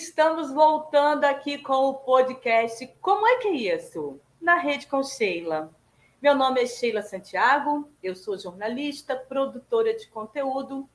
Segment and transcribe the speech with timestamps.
[0.00, 4.18] estamos voltando aqui com o podcast Como é que é isso?
[4.40, 5.70] Na Rede com Sheila.
[6.22, 10.88] Meu nome é Sheila Santiago, eu sou jornalista, produtora de conteúdo,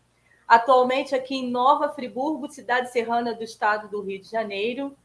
[0.47, 4.97] atualmente aqui em Nova Friburgo, cidade serrana do estado do Rio de Janeiro.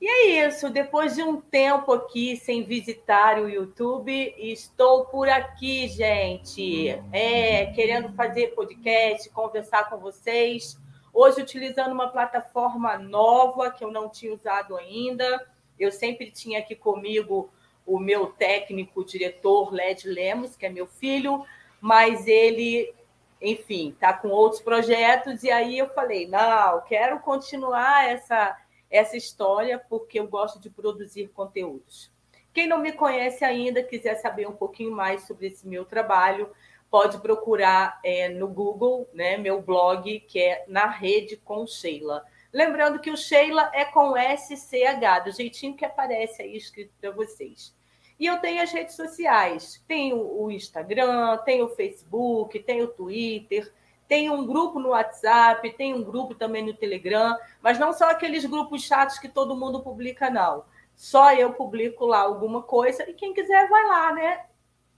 [0.00, 5.88] E é isso, depois de um tempo aqui sem visitar o YouTube, estou por aqui,
[5.88, 10.80] gente, é, querendo fazer podcast, conversar com vocês
[11.12, 15.46] Hoje, utilizando uma plataforma nova que eu não tinha usado ainda.
[15.78, 17.52] Eu sempre tinha aqui comigo
[17.84, 21.44] o meu técnico, o diretor Led Lemos, que é meu filho,
[21.80, 22.94] mas ele,
[23.40, 25.42] enfim, está com outros projetos.
[25.42, 28.56] E aí eu falei: não, quero continuar essa,
[28.90, 32.10] essa história porque eu gosto de produzir conteúdos.
[32.54, 36.50] Quem não me conhece ainda, quiser saber um pouquinho mais sobre esse meu trabalho,
[36.92, 42.22] pode procurar é, no Google, né, meu blog, que é Na Rede com Sheila.
[42.52, 47.74] Lembrando que o Sheila é com SCH, do jeitinho que aparece aí escrito para vocês.
[48.20, 49.82] E eu tenho as redes sociais.
[49.88, 53.72] Tenho o Instagram, tenho o Facebook, tenho o Twitter,
[54.06, 58.44] tenho um grupo no WhatsApp, tenho um grupo também no Telegram, mas não são aqueles
[58.44, 60.66] grupos chatos que todo mundo publica, não.
[60.94, 64.44] Só eu publico lá alguma coisa e quem quiser vai lá, né?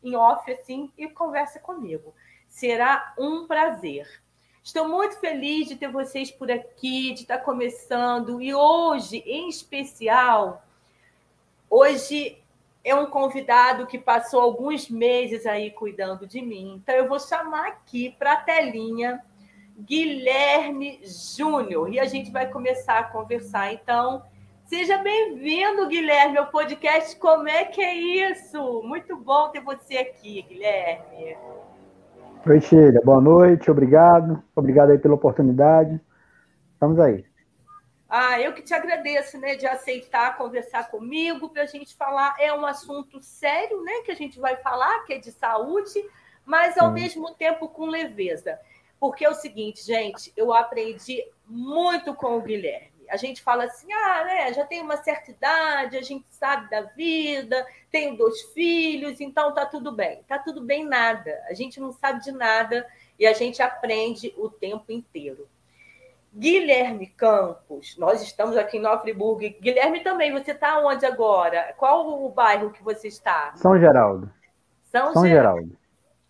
[0.04, 2.14] Em off assim e conversa comigo.
[2.48, 4.06] Será um prazer.
[4.62, 8.40] Estou muito feliz de ter vocês por aqui, de estar começando.
[8.40, 10.64] E hoje, em especial,
[11.68, 12.38] hoje
[12.82, 16.80] é um convidado que passou alguns meses aí cuidando de mim.
[16.82, 19.22] Então, eu vou chamar aqui para a telinha
[19.76, 23.72] Guilherme Júnior e a gente vai começar a conversar.
[23.72, 24.22] Então,
[24.66, 27.94] Seja bem-vindo, Guilherme, ao podcast Como é que é
[28.30, 28.82] isso?
[28.82, 31.36] Muito bom ter você aqui, Guilherme.
[32.46, 32.98] Oi, Sheila.
[33.04, 34.42] Boa noite, obrigado.
[34.56, 36.00] Obrigado aí pela oportunidade.
[36.72, 37.26] Estamos aí.
[38.08, 42.34] Ah, eu que te agradeço, né, de aceitar conversar comigo para a gente falar.
[42.40, 46.02] É um assunto sério, né, que a gente vai falar, que é de saúde,
[46.44, 46.94] mas ao Sim.
[46.94, 48.58] mesmo tempo com leveza.
[48.98, 53.92] Porque é o seguinte, gente, eu aprendi muito com o Guilherme a gente fala assim,
[53.92, 59.20] ah, né, já tem uma certa idade, a gente sabe da vida, tenho dois filhos,
[59.20, 60.22] então tá tudo bem.
[60.28, 61.42] Tá tudo bem nada.
[61.48, 62.86] A gente não sabe de nada
[63.18, 65.48] e a gente aprende o tempo inteiro.
[66.36, 69.40] Guilherme Campos, nós estamos aqui em Nova Friburgo.
[69.60, 71.72] Guilherme também, você está onde agora?
[71.76, 73.54] Qual o bairro que você está?
[73.54, 74.32] São Geraldo.
[74.82, 75.60] São, São Geraldo.
[75.60, 75.78] Geraldo.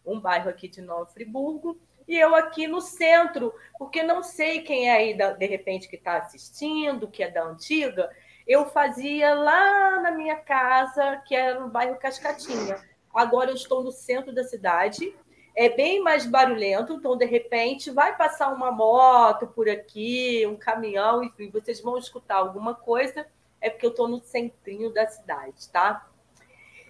[0.05, 4.89] Um bairro aqui de Nova Friburgo e eu aqui no centro, porque não sei quem
[4.89, 8.11] é aí, de repente, que está assistindo, que é da antiga.
[8.47, 12.77] Eu fazia lá na minha casa, que era no bairro Cascatinha.
[13.15, 15.15] Agora eu estou no centro da cidade,
[15.55, 21.23] é bem mais barulhento, então, de repente, vai passar uma moto por aqui, um caminhão,
[21.23, 23.25] enfim, vocês vão escutar alguma coisa,
[23.61, 26.07] é porque eu estou no centrinho da cidade, tá?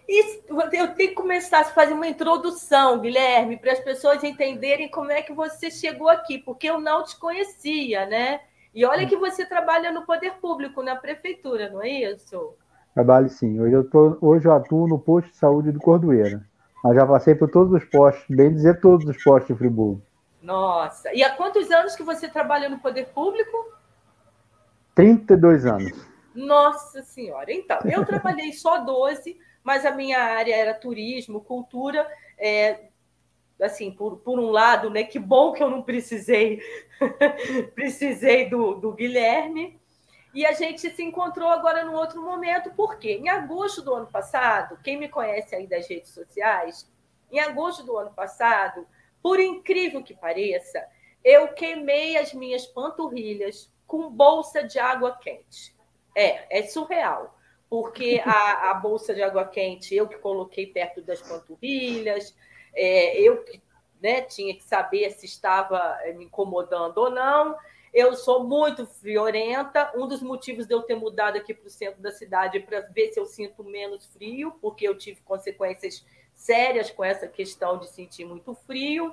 [0.09, 5.11] E eu tenho que começar a fazer uma introdução, Guilherme, para as pessoas entenderem como
[5.11, 8.41] é que você chegou aqui, porque eu não te conhecia, né?
[8.75, 12.55] E olha que você trabalha no poder público, na prefeitura, não é isso?
[12.93, 13.61] Trabalho sim.
[13.61, 16.45] Hoje eu, tô, hoje eu atuo no posto de saúde do Cordoeira.
[16.83, 20.03] Mas já passei por todos os postos, bem dizer todos os postos de Friburgo.
[20.43, 21.15] Nossa.
[21.15, 23.73] E há quantos anos que você trabalha no poder público?
[24.95, 26.07] 32 anos.
[26.35, 27.51] Nossa Senhora.
[27.53, 32.07] Então, eu trabalhei só 12 mas a minha área era turismo, cultura.
[32.39, 32.91] É,
[33.61, 35.05] assim, por, por um lado, né?
[35.05, 36.61] Que bom que eu não precisei,
[37.75, 39.81] precisei do, do Guilherme.
[40.35, 44.79] E a gente se encontrou agora num outro momento, porque em agosto do ano passado,
[44.83, 46.91] quem me conhece aí das redes sociais,
[47.31, 48.87] em agosto do ano passado,
[49.23, 50.85] por incrível que pareça,
[51.25, 55.75] eu queimei as minhas panturrilhas com bolsa de água quente.
[56.17, 57.34] É, é surreal
[57.75, 62.33] porque a, a bolsa de água quente eu que coloquei perto das panturrilhas,
[62.73, 63.61] é, eu que
[64.01, 67.57] né, tinha que saber se estava é, me incomodando ou não.
[67.93, 69.91] Eu sou muito friorenta.
[69.97, 72.79] Um dos motivos de eu ter mudado aqui para o centro da cidade é para
[72.81, 77.91] ver se eu sinto menos frio, porque eu tive consequências sérias com essa questão de
[77.91, 79.13] sentir muito frio,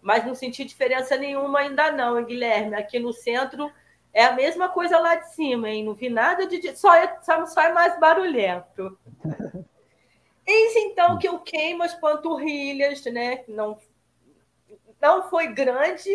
[0.00, 2.74] mas não senti diferença nenhuma ainda não, Guilherme.
[2.74, 3.70] Aqui no centro
[4.12, 5.84] é a mesma coisa lá de cima, hein?
[5.84, 6.76] Não vi nada de.
[6.76, 8.98] Só é, só é mais barulhento.
[10.46, 13.44] Eis então que eu queimo as panturrilhas, né?
[13.48, 13.78] Não,
[15.00, 16.10] não foi grande,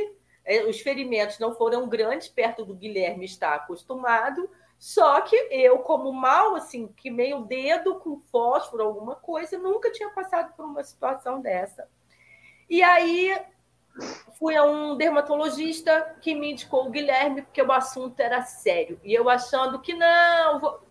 [0.46, 4.50] é, os ferimentos não foram grandes, perto do Guilherme estar acostumado.
[4.78, 10.10] Só que eu, como mal, assim, que meio dedo com fósforo, alguma coisa, nunca tinha
[10.12, 11.90] passado por uma situação dessa.
[12.70, 13.36] E aí
[14.38, 19.00] fui a um dermatologista que me indicou o Guilherme, porque o assunto era sério.
[19.04, 20.82] E eu achando que não, vou...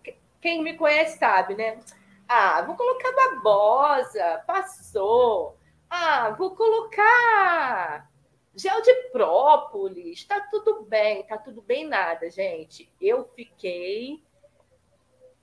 [0.41, 1.79] quem me conhece sabe, né?
[2.27, 5.57] Ah, vou colocar babosa, passou.
[5.89, 8.09] Ah, vou colocar
[8.53, 12.91] gel de própolis, tá tudo bem, tá tudo bem nada, gente.
[12.99, 14.21] Eu fiquei.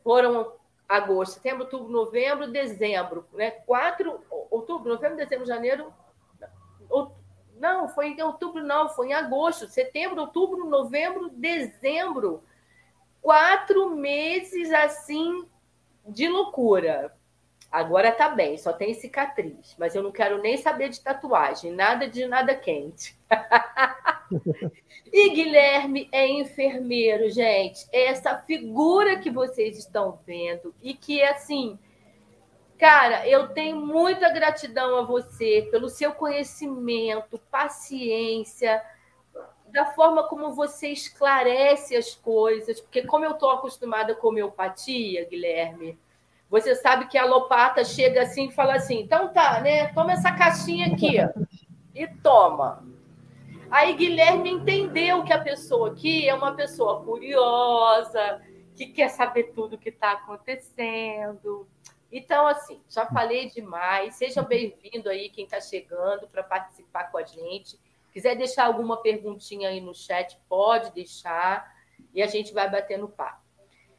[0.02, 0.52] Foram
[0.88, 3.52] agosto, setembro, outubro, novembro, dezembro, né?
[3.52, 4.20] Quatro,
[4.50, 5.92] outubro, novembro, dezembro, janeiro.
[7.58, 12.42] Não, foi em outubro, não, foi em agosto, setembro, outubro, novembro, dezembro.
[13.22, 15.46] Quatro meses assim
[16.06, 17.14] de loucura.
[17.74, 22.06] Agora tá bem, só tem cicatriz, mas eu não quero nem saber de tatuagem, nada
[22.06, 23.18] de nada quente.
[25.12, 27.84] e Guilherme é enfermeiro, gente.
[27.92, 31.76] Essa figura que vocês estão vendo e que assim,
[32.78, 38.82] cara, eu tenho muita gratidão a você pelo seu conhecimento, paciência,
[39.74, 45.98] da forma como você esclarece as coisas, porque como eu estou acostumada com homeopatia, Guilherme,
[46.48, 49.88] você sabe que a lopata chega assim e fala assim: então tá, né?
[49.88, 51.16] Toma essa caixinha aqui
[51.92, 52.84] e toma.
[53.68, 58.40] Aí Guilherme entendeu que a pessoa aqui é uma pessoa curiosa,
[58.76, 61.66] que quer saber tudo o que está acontecendo.
[62.16, 64.14] Então, assim, já falei demais.
[64.14, 67.76] Seja bem-vindo aí quem está chegando para participar com a gente.
[68.12, 71.68] Quiser deixar alguma perguntinha aí no chat, pode deixar
[72.14, 73.42] e a gente vai bater no papo.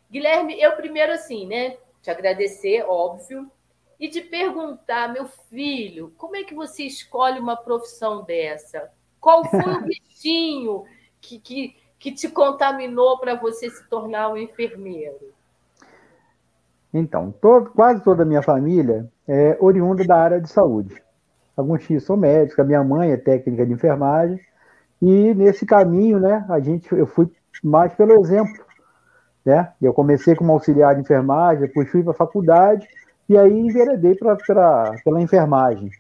[0.09, 1.77] Guilherme, eu primeiro assim, né?
[2.01, 3.51] te agradecer, óbvio,
[3.99, 8.93] e te perguntar, meu filho, como é que você escolhe uma profissão dessa?
[9.19, 10.85] Qual foi o bichinho
[11.19, 15.34] que, que, que te contaminou para você se tornar um enfermeiro?
[16.97, 17.33] Então,
[17.75, 20.95] quase toda a minha família é oriunda da área de saúde.
[21.55, 24.39] Alguns tios são médicos, a minha mãe é técnica de enfermagem,
[25.01, 27.29] e nesse caminho, né, a gente, eu fui
[27.63, 28.65] mais pelo exemplo
[29.45, 29.71] né?
[29.79, 32.87] Eu comecei como auxiliar de enfermagem, depois fui para a faculdade
[33.29, 35.91] e aí enveredei pra, pra, pela enfermagem.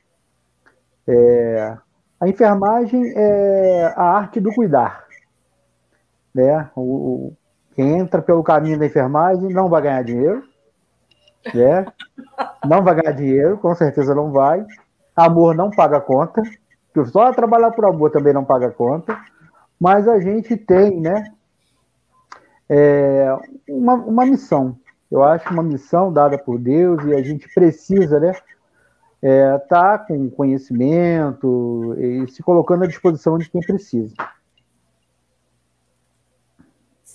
[1.07, 1.77] É,
[2.19, 5.05] a enfermagem é a arte do cuidar.
[6.33, 6.69] Né?
[6.75, 7.33] O, o,
[7.75, 10.43] quem entra pelo caminho da enfermagem não vai ganhar dinheiro.
[11.53, 11.85] Né?
[12.65, 14.65] Não vai ganhar dinheiro, com certeza não vai.
[15.15, 16.41] Amor não paga conta.
[17.11, 19.17] Só trabalhar por amor também não paga conta.
[19.79, 21.25] Mas a gente tem, né?
[22.69, 23.27] é,
[23.69, 24.77] uma, uma missão.
[25.09, 28.33] Eu acho uma missão dada por Deus e a gente precisa, né?
[29.21, 34.13] É, tá com conhecimento e se colocando à disposição de quem precisa.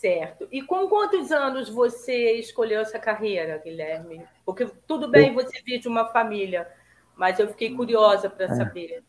[0.00, 0.48] Certo.
[0.50, 4.22] E com quantos anos você escolheu essa carreira, Guilherme?
[4.46, 6.66] Porque tudo bem você vir de uma família,
[7.14, 8.54] mas eu fiquei curiosa para é.
[8.54, 9.02] saber.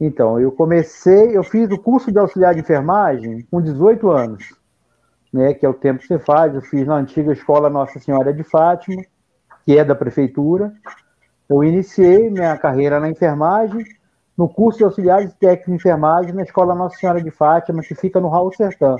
[0.00, 4.58] Então, eu comecei, eu fiz o curso de auxiliar de enfermagem com 18 anos
[5.32, 6.54] né, que é o tempo que você faz.
[6.54, 9.02] Eu fiz na antiga escola Nossa Senhora de Fátima,
[9.64, 10.72] que é da prefeitura.
[11.48, 13.84] Eu iniciei minha carreira na enfermagem,
[14.36, 18.20] no curso de auxiliares técnicos de enfermagem na escola Nossa Senhora de Fátima, que fica
[18.20, 18.96] no Raul Sertã.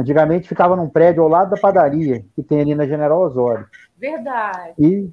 [0.00, 3.66] Antigamente ficava num prédio ao lado da padaria, que tem ali na General Osório.
[3.98, 4.72] Verdade.
[4.78, 5.10] E,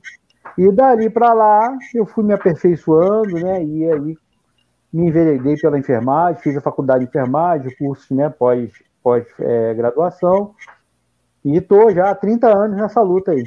[0.58, 3.62] e dali para lá eu fui me aperfeiçoando, né?
[3.62, 4.18] E aí
[4.94, 8.72] me enveredei pela enfermagem, fiz a faculdade de enfermagem, curso né, pós
[9.04, 10.56] pós-graduação.
[11.46, 13.44] É, e estou já há 30 anos nessa luta aí.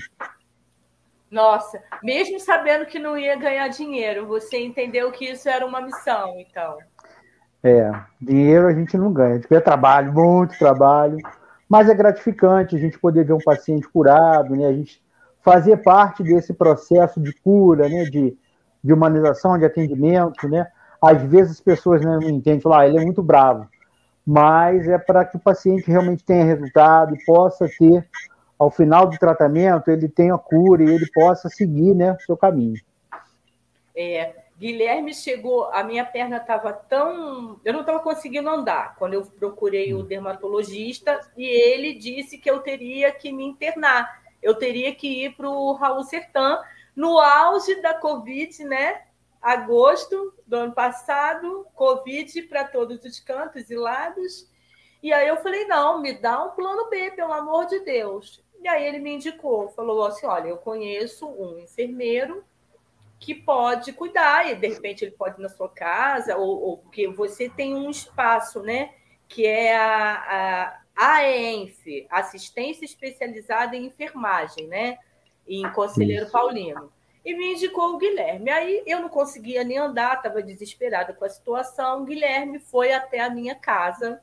[1.31, 6.35] Nossa, mesmo sabendo que não ia ganhar dinheiro, você entendeu que isso era uma missão,
[6.39, 6.77] então.
[7.63, 9.33] É, dinheiro a gente não ganha.
[9.33, 11.19] A gente ganha trabalho, muito trabalho,
[11.69, 14.67] mas é gratificante a gente poder ver um paciente curado, né?
[14.67, 15.03] A gente
[15.43, 18.05] fazer parte desse processo de cura, né?
[18.05, 18.37] De,
[18.83, 20.67] de humanização, de atendimento, né?
[21.03, 23.67] Às vezes as pessoas né, não entendem, falam, ah, ele é muito bravo
[24.27, 28.07] mas é para que o paciente realmente tenha resultado e possa ter,
[28.57, 32.81] ao final do tratamento, ele tenha cura e ele possa seguir né, seu caminho.
[33.95, 37.61] É, Guilherme chegou, a minha perna estava tão.
[37.65, 42.61] Eu não estava conseguindo andar quando eu procurei o dermatologista e ele disse que eu
[42.61, 46.63] teria que me internar, eu teria que ir para o Raul Sertã,
[46.95, 49.03] no auge da Covid, né?
[49.41, 54.49] agosto do ano passado, Covid para todos os cantos e lados.
[55.03, 58.43] E aí eu falei: não, me dá um plano B, pelo amor de Deus.
[58.63, 62.45] E aí ele me indicou, falou assim: olha, eu conheço um enfermeiro
[63.21, 67.07] que pode cuidar, e de repente ele pode ir na sua casa, ou, ou porque
[67.07, 68.95] você tem um espaço, né?
[69.29, 74.99] Que é a, a AENF, Assistência Especializada em Enfermagem, né?
[75.47, 76.33] Em Conselheiro Isso.
[76.33, 76.91] Paulino.
[77.25, 78.51] e me indicou o Guilherme.
[78.51, 82.03] Aí eu não conseguia nem andar, estava desesperada com a situação.
[82.03, 84.23] O Guilherme foi até a minha casa.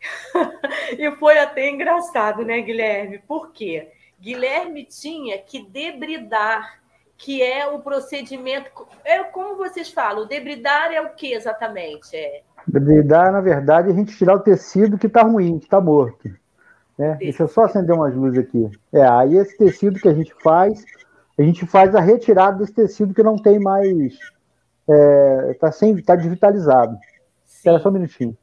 [0.96, 3.18] e foi até engraçado, né, Guilherme?
[3.18, 3.90] Por quê?
[4.20, 6.80] Guilherme tinha que debridar,
[7.18, 8.70] que é o procedimento.
[9.04, 12.16] É como vocês falam, debridar é o que exatamente?
[12.16, 12.42] É...
[12.66, 16.30] Debridar, na verdade, é a gente tirar o tecido que está ruim, que está morto.
[16.96, 17.16] Né?
[17.20, 18.70] Deixa eu só acender umas luzes aqui.
[18.92, 20.84] É, aí esse tecido que a gente faz
[21.38, 24.14] a gente faz a retirada desse tecido que não tem mais.
[24.14, 26.98] Está é, tá sem, tá digitalizado.
[27.46, 28.36] Espera só um minutinho.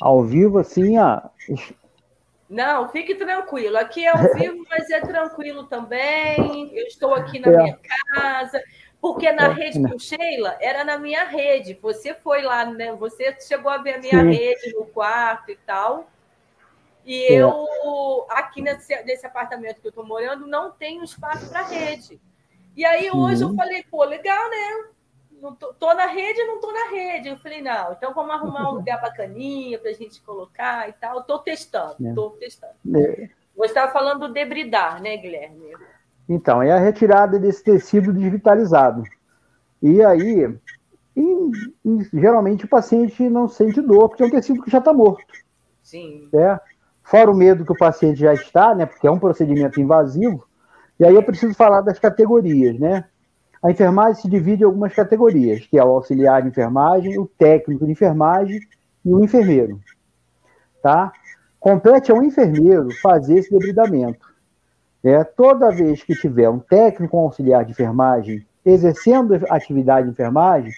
[0.00, 1.30] Ao vivo, assim, a.
[2.48, 3.76] Não, fique tranquilo.
[3.76, 6.70] Aqui é ao vivo, mas é tranquilo também.
[6.76, 7.56] Eu estou aqui na é.
[7.56, 7.78] minha
[8.14, 8.62] casa.
[9.00, 11.78] Porque na é, rede com Sheila era na minha rede.
[11.80, 12.92] Você foi lá, né?
[12.94, 14.30] Você chegou a ver a minha Sim.
[14.30, 16.10] rede no quarto e tal.
[17.04, 17.34] E é.
[17.34, 22.20] eu, aqui nesse, nesse apartamento que eu estou morando, não tenho espaço para rede.
[22.76, 24.88] E aí hoje eu falei, pô, legal, né?
[25.40, 27.28] Não tô, tô, na rede, não tô na rede.
[27.28, 31.20] Eu falei, não, então vamos arrumar um lugar bacaninha para a gente colocar e tal.
[31.20, 32.38] Estou testando, estou é.
[32.38, 32.74] testando.
[32.96, 33.30] É.
[33.56, 35.76] Você estava falando do debridar, né, Guilherme?
[36.28, 39.02] Então, é a retirada desse tecido digitalizado.
[39.82, 40.54] E aí,
[42.12, 45.32] geralmente o paciente não sente dor, porque é um tecido que já está morto.
[45.82, 46.28] Sim.
[46.32, 46.60] É?
[47.08, 50.46] fora o medo que o paciente já está, né, porque é um procedimento invasivo,
[51.00, 53.04] e aí eu preciso falar das categorias, né?
[53.62, 57.84] A enfermagem se divide em algumas categorias, que é o auxiliar de enfermagem, o técnico
[57.84, 58.60] de enfermagem
[59.04, 59.80] e o enfermeiro,
[60.82, 61.12] tá?
[61.58, 64.26] Compete ao enfermeiro fazer esse debridamento.
[65.02, 70.72] É, toda vez que tiver um técnico ou auxiliar de enfermagem exercendo atividade de enfermagem,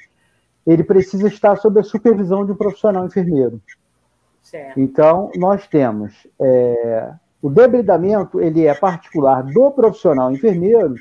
[0.66, 3.60] ele precisa estar sob a supervisão de um profissional enfermeiro.
[4.42, 4.78] Certo.
[4.80, 10.94] Então, nós temos é, o debridamento, ele é particular do profissional enfermeiro,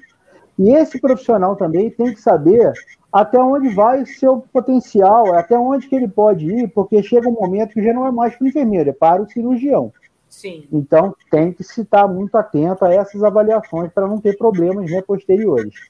[0.60, 2.74] e esse profissional também tem que saber
[3.12, 7.34] até onde vai o seu potencial, até onde que ele pode ir, porque chega um
[7.34, 9.94] momento que já não é mais para o enfermeiro, é para o cirurgião.
[10.28, 10.68] Sim.
[10.70, 15.02] Então, tem que se estar muito atento a essas avaliações para não ter problemas né,
[15.02, 15.90] posteriores.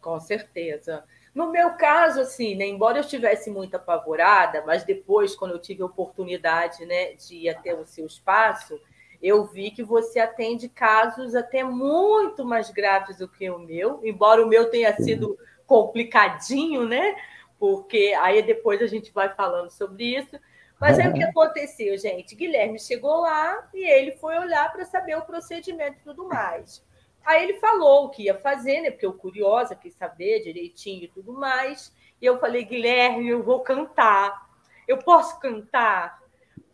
[0.00, 1.04] Com certeza.
[1.34, 5.82] No meu caso, assim, né, embora eu estivesse muito apavorada, mas depois, quando eu tive
[5.82, 8.80] a oportunidade né, de ir até o seu espaço,
[9.22, 14.44] eu vi que você atende casos até muito mais graves do que o meu, embora
[14.44, 17.16] o meu tenha sido complicadinho, né?
[17.58, 20.38] Porque aí depois a gente vai falando sobre isso.
[20.80, 22.36] Mas é o que aconteceu, gente.
[22.36, 26.84] Guilherme chegou lá e ele foi olhar para saber o procedimento e tudo mais.
[27.24, 28.90] Aí ele falou o que ia fazer, né?
[28.90, 31.92] Porque eu curiosa, quis saber direitinho e tudo mais.
[32.22, 34.48] E eu falei, Guilherme, eu vou cantar.
[34.86, 36.22] Eu posso cantar?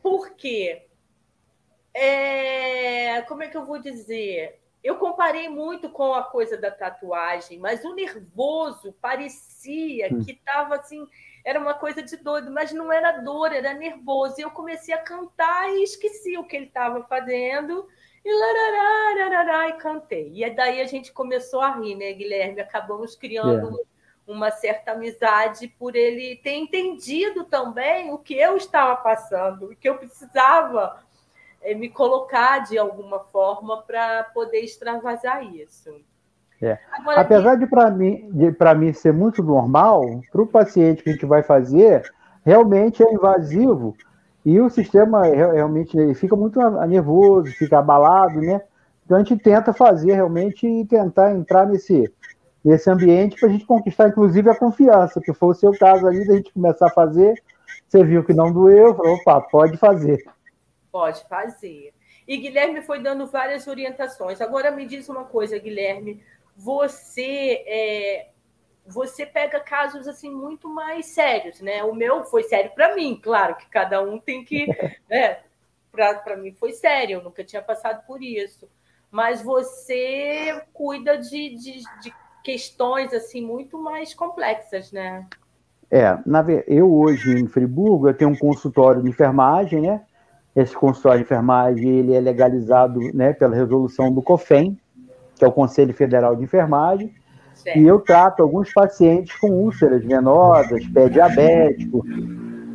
[0.03, 0.87] Por quê?
[1.95, 3.23] É...
[3.23, 4.61] Como é que eu vou dizer?
[4.83, 10.23] Eu comparei muito com a coisa da tatuagem, mas o nervoso parecia hum.
[10.23, 11.09] que estava assim,
[11.45, 14.35] era uma coisa de doido, mas não era dor, era nervoso.
[14.39, 17.89] E eu comecei a cantar e esqueci o que ele estava fazendo
[18.25, 20.33] e larará, larará, e cantei.
[20.35, 22.61] E daí a gente começou a rir, né, Guilherme?
[22.61, 23.85] Acabamos criando yeah.
[24.27, 29.89] uma certa amizade por ele ter entendido também o que eu estava passando, o que
[29.89, 31.04] eu precisava é,
[31.73, 35.91] me colocar de alguma forma para poder extravasar isso.
[36.61, 36.79] É.
[36.93, 41.13] Agora, Apesar de para mim, de, mim ser muito normal, para o paciente que a
[41.13, 42.03] gente vai fazer,
[42.45, 43.97] realmente é invasivo
[44.45, 48.61] e o sistema realmente ele fica muito nervoso, fica abalado, né?
[49.05, 52.13] Então a gente tenta fazer realmente e tentar entrar nesse,
[52.65, 56.27] nesse ambiente para a gente conquistar, inclusive, a confiança, que foi o seu caso ali,
[56.27, 57.35] da gente começar a fazer,
[57.87, 60.25] você viu que não doeu, falou, opa, pode fazer.
[60.95, 61.93] Pode fazer.
[62.25, 64.41] E Guilherme foi dando várias orientações.
[64.41, 66.23] Agora me diz uma coisa, Guilherme,
[66.57, 68.29] você é,
[68.87, 71.83] você pega casos assim muito mais sérios, né?
[71.83, 74.69] O meu foi sério para mim, claro que cada um tem que,
[75.11, 75.41] né?
[75.91, 78.69] Para mim foi sério, eu nunca tinha passado por isso.
[79.11, 85.27] Mas você cuida de, de, de questões assim muito mais complexas, né?
[85.91, 90.07] É, na, eu hoje em Friburgo eu tenho um consultório de enfermagem, né?
[90.55, 94.79] Esse consultório de enfermagem ele é legalizado, né, pela resolução do COFEN,
[95.37, 97.13] que é o Conselho Federal de Enfermagem
[97.55, 97.79] Certo.
[97.79, 102.05] E eu trato alguns pacientes com úlceras venosas, pé diabético,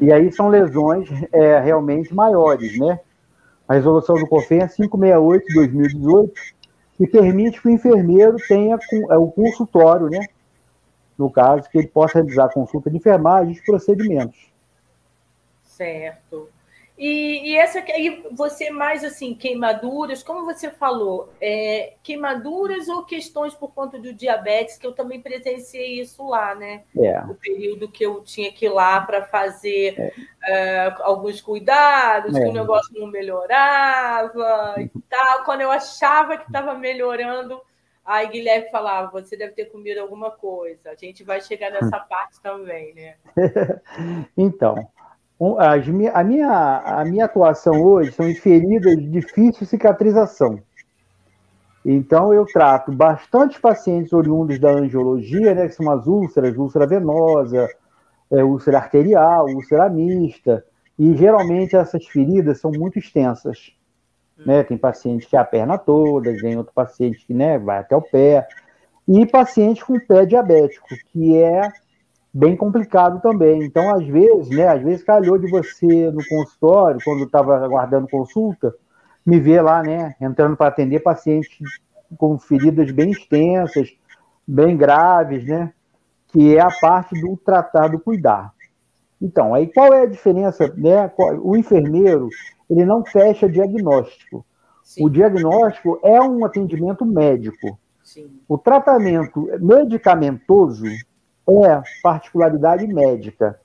[0.02, 3.00] e aí são lesões é, realmente maiores, né?
[3.68, 6.34] A resolução do COFEN é 568 de 2018,
[6.98, 8.78] que permite que o enfermeiro tenha
[9.10, 10.26] é, o consultório, né?
[11.18, 14.50] No caso, que ele possa realizar consulta de enfermagem e procedimentos.
[15.64, 16.48] Certo.
[17.00, 23.54] E, e essa aí, você mais assim, queimaduras, como você falou, é, queimaduras ou questões
[23.56, 26.84] por conta do diabetes, que eu também presenciei isso lá, né?
[26.98, 27.22] É.
[27.22, 30.14] O período que eu tinha que ir lá para fazer é.
[30.44, 32.52] É, alguns cuidados, que o é.
[32.52, 35.46] negócio não melhorava e tal.
[35.46, 37.62] Quando eu achava que estava melhorando,
[38.04, 40.92] aí Guilherme falava: você deve ter comido alguma coisa.
[40.92, 43.16] A gente vai chegar nessa parte também, né?
[44.36, 44.76] então
[45.58, 50.60] a, minha, a minha atuação hoje são em feridas de difícil cicatrização.
[51.86, 57.70] Então, eu trato bastante pacientes oriundos da angiologia, né, que são as úlceras, úlcera venosa,
[58.30, 60.64] é, úlcera arterial, úlcera mista,
[60.98, 63.74] e geralmente essas feridas são muito extensas.
[64.46, 64.64] Né?
[64.64, 68.02] Tem paciente que é a perna toda, tem outro paciente que né, vai até o
[68.02, 68.46] pé,
[69.08, 71.62] e paciente com pé diabético, que é
[72.34, 73.64] bem complicado também.
[73.64, 78.74] Então, às vezes, né, às vezes calhou de você no consultório, quando estava aguardando consulta,
[79.26, 81.58] me ver lá, né, entrando para atender pacientes
[82.18, 83.90] com feridas bem extensas,
[84.48, 85.72] bem graves, né,
[86.28, 88.54] que é a parte do tratar, do cuidar.
[89.22, 91.12] Então, aí qual é a diferença, né?
[91.42, 92.30] O enfermeiro,
[92.70, 94.46] ele não fecha diagnóstico.
[94.82, 95.06] Sim.
[95.06, 97.78] O diagnóstico é um atendimento médico.
[98.02, 98.40] Sim.
[98.48, 100.86] O tratamento medicamentoso
[101.66, 103.60] é particularidade médica.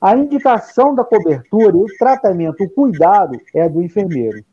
[0.00, 4.44] A indicação da cobertura e o tratamento, o cuidado é do enfermeiro.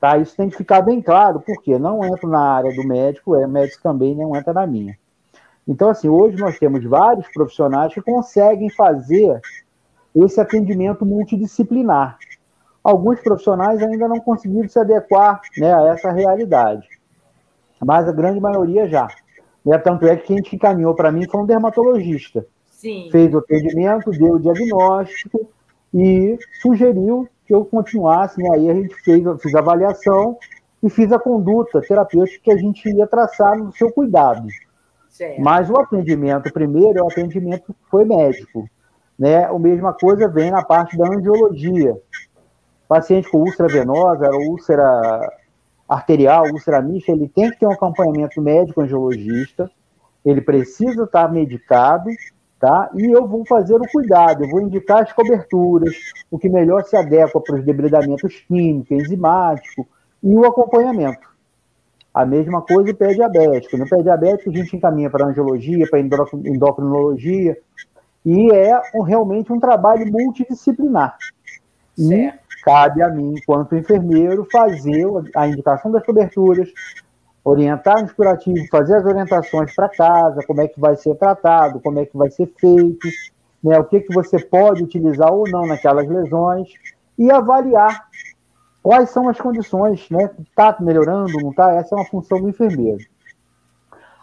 [0.00, 0.18] Tá?
[0.18, 3.82] Isso tem que ficar bem claro, porque não entro na área do médico, é médico
[3.82, 4.96] também não entra na minha.
[5.66, 9.40] Então, assim, hoje nós temos vários profissionais que conseguem fazer
[10.14, 12.18] esse atendimento multidisciplinar.
[12.82, 16.86] Alguns profissionais ainda não conseguiram se adequar né, a essa realidade,
[17.82, 19.08] mas a grande maioria já.
[19.64, 19.78] Né?
[19.78, 22.46] Tanto é que quem te encaminhou para mim foi um dermatologista.
[22.70, 23.08] Sim.
[23.10, 25.48] Fez o atendimento, deu o diagnóstico
[25.92, 28.42] e sugeriu que eu continuasse.
[28.42, 28.48] Né?
[28.52, 30.36] Aí a gente fez, fiz a avaliação
[30.82, 34.46] e fiz a conduta terapêutica que a gente ia traçar no seu cuidado.
[35.08, 35.40] Certo.
[35.40, 38.68] Mas o atendimento primeiro, o atendimento foi médico.
[39.18, 39.44] Né?
[39.44, 41.96] A mesma coisa vem na parte da angiologia.
[42.86, 45.32] Paciente com úlcera venosa, úlcera
[45.88, 49.70] arterial, úlcera mista, ele tem que ter um acompanhamento médico angiologista,
[50.24, 52.10] ele precisa estar medicado,
[52.58, 52.90] tá?
[52.94, 55.94] E eu vou fazer o cuidado, eu vou indicar as coberturas,
[56.30, 59.84] o que melhor se adequa para os debridamentos químicos, enzimáticos
[60.22, 61.34] e o acompanhamento.
[62.12, 63.76] A mesma coisa o pé diabético.
[63.76, 67.58] No pé diabético, a gente encaminha para angiologia, para endocrinologia,
[68.24, 71.16] e é um, realmente um trabalho multidisciplinar.
[71.96, 72.08] Certo.
[72.08, 76.72] E cabe a mim, enquanto enfermeiro, fazer a indicação das coberturas,
[77.44, 81.98] orientar nos curativos, fazer as orientações para casa, como é que vai ser tratado, como
[81.98, 83.06] é que vai ser feito,
[83.62, 86.68] né, o que, que você pode utilizar ou não naquelas lesões,
[87.18, 88.08] e avaliar
[88.82, 90.30] quais são as condições, né?
[90.40, 91.72] Está melhorando, não está?
[91.72, 93.04] Essa é uma função do enfermeiro.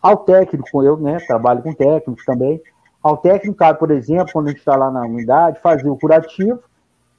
[0.02, 2.62] Ao técnico, eu né, trabalho com técnicos também.
[3.02, 6.60] Ao técnico, por exemplo, quando a gente está lá na unidade, fazer o curativo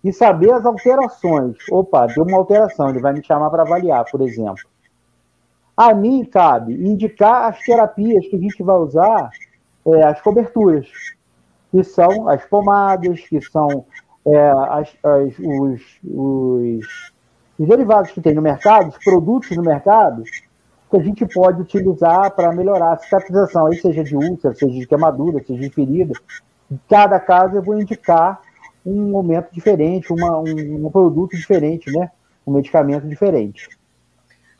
[0.02, 1.56] e saber as alterações.
[1.70, 4.64] Opa, deu uma alteração, ele vai me chamar para avaliar, por exemplo.
[5.76, 9.30] A mim cabe indicar as terapias que a gente vai usar,
[9.86, 10.88] é, as coberturas,
[11.70, 13.84] que são as pomadas, que são
[14.26, 17.12] é, as, as, os, os,
[17.58, 20.24] os derivados que tem no mercado, os produtos no mercado,
[20.90, 24.86] que a gente pode utilizar para melhorar a cicatrização, aí seja de úlcera, seja de
[24.86, 26.12] queimadura, seja de ferida.
[26.70, 28.40] Em cada caso eu vou indicar
[28.84, 32.10] um momento diferente, uma, um, um produto diferente, né?
[32.46, 33.68] Um medicamento diferente.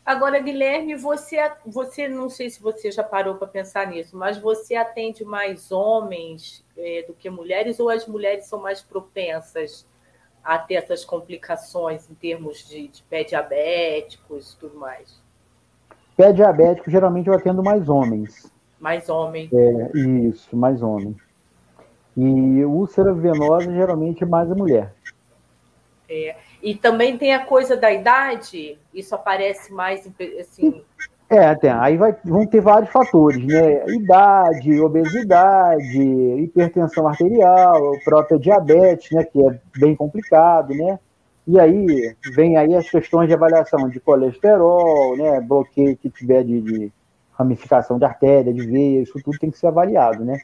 [0.05, 4.75] Agora, Guilherme, você, você não sei se você já parou para pensar nisso, mas você
[4.75, 9.87] atende mais homens é, do que mulheres ou as mulheres são mais propensas
[10.43, 15.23] a ter essas complicações em termos de, de pé diabéticos e tudo mais?
[16.17, 18.53] Pé diabético, geralmente eu atendo mais homens.
[18.81, 19.51] Mais homens.
[19.53, 21.17] É, isso, mais homens.
[22.17, 24.93] E úlcera venosa geralmente é mais a mulher.
[26.09, 26.37] É.
[26.63, 30.83] E também tem a coisa da idade, isso aparece mais assim.
[31.29, 31.71] É, tem.
[31.71, 33.87] Aí vai, vão ter vários fatores, né?
[33.89, 39.25] Idade, obesidade, hipertensão arterial, própria diabetes, né?
[39.25, 40.99] Que é bem complicado, né?
[41.47, 45.41] E aí vem aí as questões de avaliação de colesterol, né?
[45.41, 46.93] Bloqueio que tiver de, de
[47.33, 50.39] ramificação de artéria, de veia, isso tudo tem que ser avaliado, né?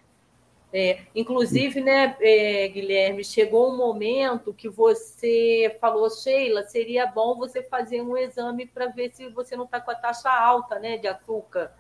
[0.73, 7.63] É, inclusive, né, é, Guilherme, chegou um momento que você falou, Sheila, seria bom você
[7.63, 11.09] fazer um exame para ver se você não está com a taxa alta né, de
[11.09, 11.73] açúcar.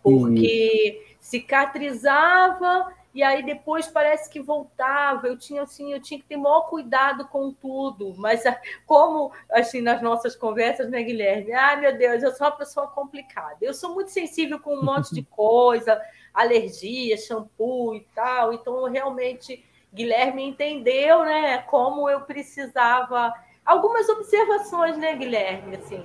[0.00, 5.26] Porque cicatrizava e aí depois parece que voltava.
[5.26, 9.80] Eu tinha assim, eu tinha que ter maior cuidado com tudo, mas ah, como assim
[9.80, 11.52] nas nossas conversas, né, Guilherme?
[11.52, 13.56] Ai, meu Deus, eu sou uma pessoa complicada.
[13.60, 16.00] Eu sou muito sensível com um monte de coisa,
[16.34, 18.52] alergia, shampoo e tal.
[18.52, 23.32] Então, realmente, Guilherme entendeu, né, como eu precisava.
[23.64, 26.02] Algumas observações, né, Guilherme, assim.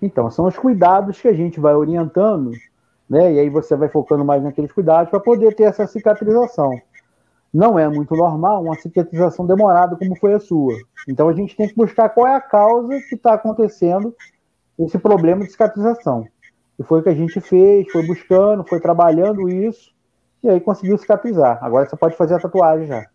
[0.00, 2.52] Então, são os cuidados que a gente vai orientando
[3.12, 3.34] né?
[3.34, 6.80] E aí você vai focando mais naqueles cuidados para poder ter essa cicatrização.
[7.52, 10.74] Não é muito normal uma cicatrização demorada como foi a sua.
[11.06, 14.16] Então a gente tem que buscar qual é a causa que está acontecendo
[14.78, 16.26] esse problema de cicatrização.
[16.82, 19.94] E foi o que a gente fez, foi buscando, foi trabalhando isso,
[20.42, 21.64] e aí conseguiu cicatrizar.
[21.64, 23.06] Agora você pode fazer a tatuagem já.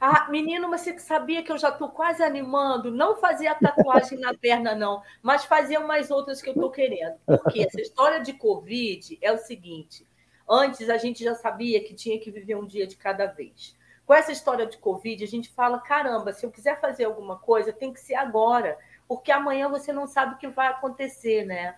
[0.00, 2.90] Ah, menino, você sabia que eu já estou quase animando?
[2.90, 7.16] Não fazia tatuagem na perna, não, mas fazia umas outras que eu estou querendo.
[7.26, 10.06] Porque essa história de Covid é o seguinte:
[10.48, 13.76] antes a gente já sabia que tinha que viver um dia de cada vez.
[14.06, 17.74] Com essa história de Covid, a gente fala: caramba, se eu quiser fazer alguma coisa,
[17.74, 21.74] tem que ser agora, porque amanhã você não sabe o que vai acontecer, né?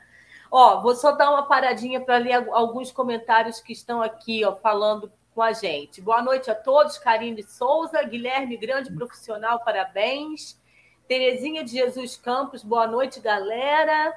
[0.54, 5.10] Ó, vou só dar uma paradinha para ler alguns comentários que estão aqui, ó, falando
[5.34, 5.98] com a gente.
[6.02, 6.98] Boa noite a todos.
[6.98, 10.60] Karine Souza, Guilherme, grande profissional, parabéns.
[11.08, 14.14] Terezinha de Jesus Campos, boa noite, galera.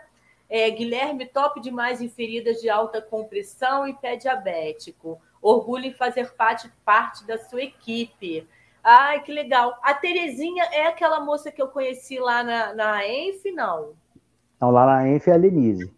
[0.50, 5.21] É, Guilherme, top demais em feridas de alta compressão e pé diabético.
[5.41, 8.45] Orgulho em fazer parte, parte da sua equipe.
[8.84, 9.80] Ai, que legal.
[9.82, 13.93] A Terezinha é aquela moça que eu conheci lá na, na ENF, não?
[14.60, 15.95] Não, lá na ENF é a Lenise.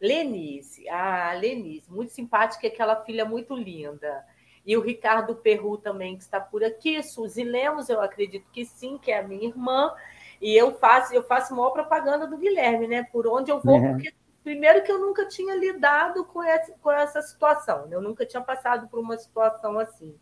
[0.00, 4.24] Lenise, ah, Lenise, muito simpática, aquela filha muito linda.
[4.64, 7.02] E o Ricardo Perru também, que está por aqui.
[7.02, 9.92] Suzy Lemos, eu acredito que sim, que é a minha irmã.
[10.40, 13.02] E eu faço, eu faço maior propaganda do Guilherme, né?
[13.04, 13.92] Por onde eu vou, uhum.
[13.92, 14.12] porque
[14.44, 17.96] primeiro que eu nunca tinha lidado com essa, com essa situação, né?
[17.96, 20.14] eu nunca tinha passado por uma situação assim.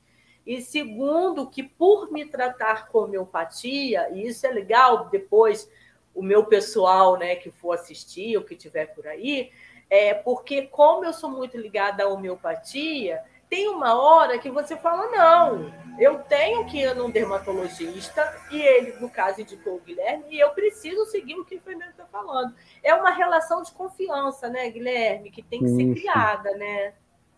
[0.44, 5.70] E segundo, que por me tratar com homeopatia, e isso é legal, depois
[6.16, 9.50] o meu pessoal né, que for assistir ou que tiver por aí,
[9.88, 15.08] é porque como eu sou muito ligada à homeopatia, tem uma hora que você fala:
[15.10, 20.40] não, eu tenho que ir num dermatologista, e ele, no caso, indicou o Guilherme, e
[20.40, 22.54] eu preciso seguir o que o enfermeiro está falando.
[22.82, 25.76] É uma relação de confiança, né, Guilherme, que tem que Isso.
[25.76, 26.94] ser criada, né?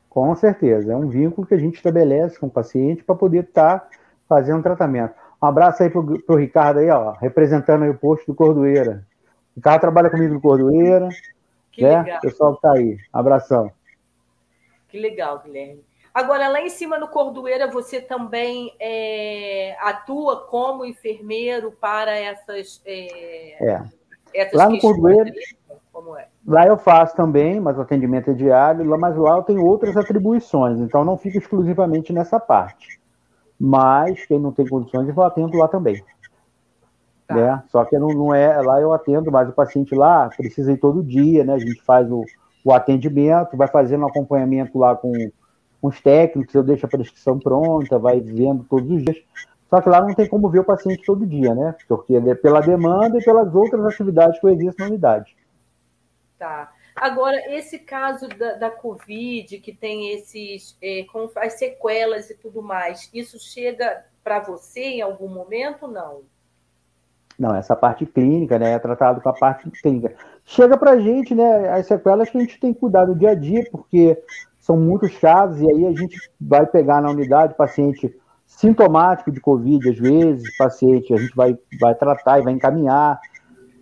[0.08, 3.80] Com certeza, é um vínculo que a gente estabelece com o paciente para poder estar
[3.80, 3.90] tá
[4.26, 5.14] fazendo tratamento.
[5.40, 9.06] Um abraço aí para o Ricardo aí, ó, representando aí o posto do Cordoeira.
[9.52, 11.08] O Ricardo trabalha comigo no Cordoeira.
[11.72, 11.98] Que né?
[12.02, 12.18] legal.
[12.18, 12.98] O pessoal que está aí.
[13.12, 13.70] Abração.
[14.88, 15.84] Que legal, Guilherme.
[16.12, 22.82] Agora, lá em cima no Cordoeira, você também é, atua como enfermeiro para essas.
[22.84, 23.82] É, é.
[24.34, 25.30] essas lá no Cordoeira.
[25.92, 26.26] Como é?
[26.46, 30.80] Lá eu faço também, mas o atendimento é diário, mas lá eu tenho outras atribuições,
[30.80, 32.97] então não fico exclusivamente nessa parte.
[33.58, 36.02] Mas quem não tem condições, eu atendo lá também.
[37.26, 37.34] Tá.
[37.34, 37.62] Né?
[37.68, 41.02] Só que não, não é lá eu atendo, mas o paciente lá precisa ir todo
[41.02, 41.54] dia, né?
[41.54, 42.24] A gente faz o,
[42.64, 45.12] o atendimento, vai fazendo acompanhamento lá com
[45.80, 49.16] com os técnicos, eu deixo a prescrição pronta, vai vendo todos os dias.
[49.70, 51.74] Só que lá não tem como ver o paciente todo dia, né?
[51.86, 55.36] Porque é pela demanda e pelas outras atividades que existem na unidade.
[56.38, 56.72] Tá.
[57.00, 62.62] Agora, esse caso da, da Covid, que tem esses, é, com as sequelas e tudo
[62.62, 66.22] mais, isso chega para você em algum momento não?
[67.38, 70.14] Não, essa parte clínica, né, é tratado com a parte clínica.
[70.44, 73.30] Chega para a gente, né, as sequelas que a gente tem que cuidar no dia
[73.30, 74.20] a dia, porque
[74.58, 78.12] são muito chaves, e aí a gente vai pegar na unidade paciente
[78.44, 83.20] sintomático de Covid, às vezes, paciente, a gente vai, vai tratar e vai encaminhar,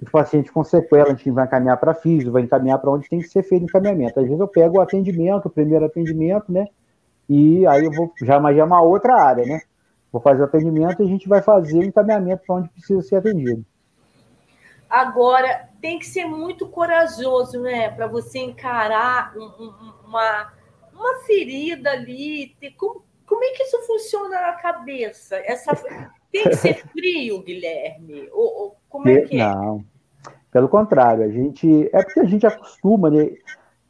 [0.01, 3.21] os pacientes com sequela, a gente vai encaminhar para físico, vai encaminhar para onde tem
[3.21, 4.21] que ser feito o encaminhamento.
[4.21, 6.67] Às vezes eu pego o atendimento, o primeiro atendimento, né?
[7.29, 9.61] E aí eu vou, já, mas é uma outra área, né?
[10.13, 13.17] Vou fazer o atendimento e a gente vai fazer o encaminhamento para onde precisa ser
[13.17, 13.65] atendido.
[14.89, 17.91] Agora, tem que ser muito corajoso, né?
[17.91, 19.35] Para você encarar
[20.05, 20.53] uma,
[20.93, 22.55] uma ferida ali.
[22.77, 25.37] Como, como é que isso funciona na cabeça?
[25.45, 25.75] Essa,
[26.31, 28.29] tem que ser frio, Guilherme?
[28.33, 29.49] Ou, ou como é que é?
[29.49, 29.85] Não.
[30.51, 31.89] Pelo contrário, a gente.
[31.93, 33.31] É porque a gente acostuma, né?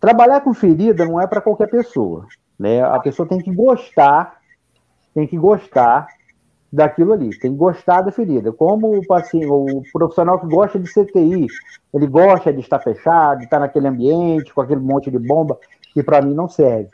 [0.01, 2.27] Trabalhar com ferida não é para qualquer pessoa.
[2.59, 2.83] Né?
[2.83, 4.39] A pessoa tem que gostar,
[5.15, 6.09] tem que gostar
[6.73, 8.53] daquilo ali, tem que gostar da ferida.
[8.53, 11.47] Como o paciente, o profissional que gosta de CTI,
[11.95, 15.59] ele gosta de estar fechado, de estar naquele ambiente, com aquele monte de bomba,
[15.95, 16.91] que para mim não serve.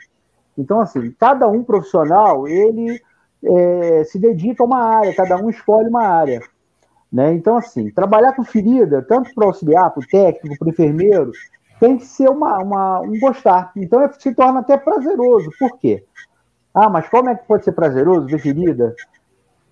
[0.57, 3.01] Então, assim, cada um profissional, ele
[3.45, 6.41] é, se dedica a uma área, cada um escolhe uma área.
[7.13, 7.35] Né?
[7.35, 11.31] Então, assim, trabalhar com ferida, tanto para auxiliar, para o técnico, para o enfermeiro,
[11.79, 13.71] tem que ser uma, uma, um gostar.
[13.77, 15.51] Então, é, se torna até prazeroso.
[15.59, 16.05] Por quê?
[16.73, 18.95] Ah, mas como é que pode ser prazeroso ver ferida?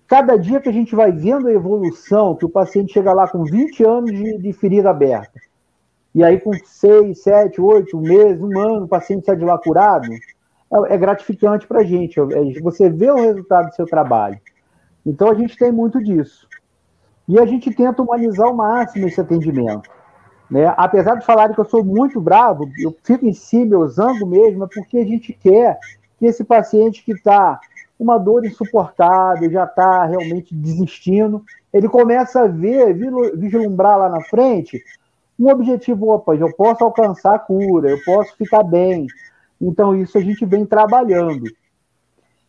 [0.07, 3.43] Cada dia que a gente vai vendo a evolução, que o paciente chega lá com
[3.43, 5.39] 20 anos de, de ferida aberta,
[6.13, 10.11] e aí com 6, 7, 8 meses, um ano, o paciente sai de lá curado,
[10.11, 12.19] é, é gratificante para a gente.
[12.19, 14.37] É, você vê o resultado do seu trabalho.
[15.05, 16.47] Então a gente tem muito disso.
[17.27, 19.89] E a gente tenta humanizar ao máximo esse atendimento.
[20.49, 20.73] Né?
[20.75, 24.67] Apesar de falarem que eu sou muito bravo, eu fico em cima, usando mesmo, é
[24.67, 25.79] porque a gente quer
[26.19, 27.59] que esse paciente que está
[27.97, 32.95] uma dor insuportável, já está realmente desistindo, ele começa a ver,
[33.35, 34.83] vislumbrar lá na frente
[35.39, 39.07] um objetivo, opa, eu posso alcançar a cura, eu posso ficar bem.
[39.59, 41.45] Então, isso a gente vem trabalhando.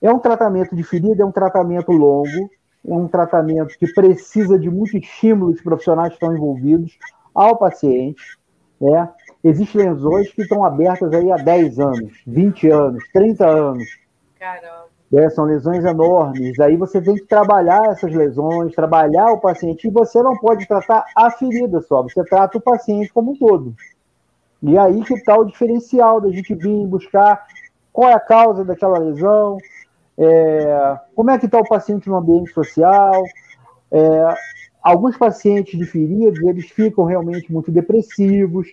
[0.00, 2.50] É um tratamento de ferida, é um tratamento longo,
[2.86, 6.98] é um tratamento que precisa de muito estímulo, os profissionais que estão envolvidos
[7.34, 8.38] ao paciente.
[8.80, 9.08] Né?
[9.44, 13.84] Existem lesões que estão abertas aí há 10 anos, 20 anos, 30 anos.
[14.38, 14.92] Caramba.
[15.14, 16.58] É, são lesões enormes.
[16.58, 19.86] Aí você tem que trabalhar essas lesões, trabalhar o paciente.
[19.86, 23.74] E você não pode tratar a ferida só, você trata o paciente como um todo.
[24.62, 27.44] E aí que está o diferencial da gente vir buscar
[27.92, 29.58] qual é a causa daquela lesão,
[30.18, 33.22] é, como é que está o paciente no ambiente social.
[33.90, 34.34] É,
[34.82, 38.68] alguns pacientes de feridas, eles ficam realmente muito depressivos.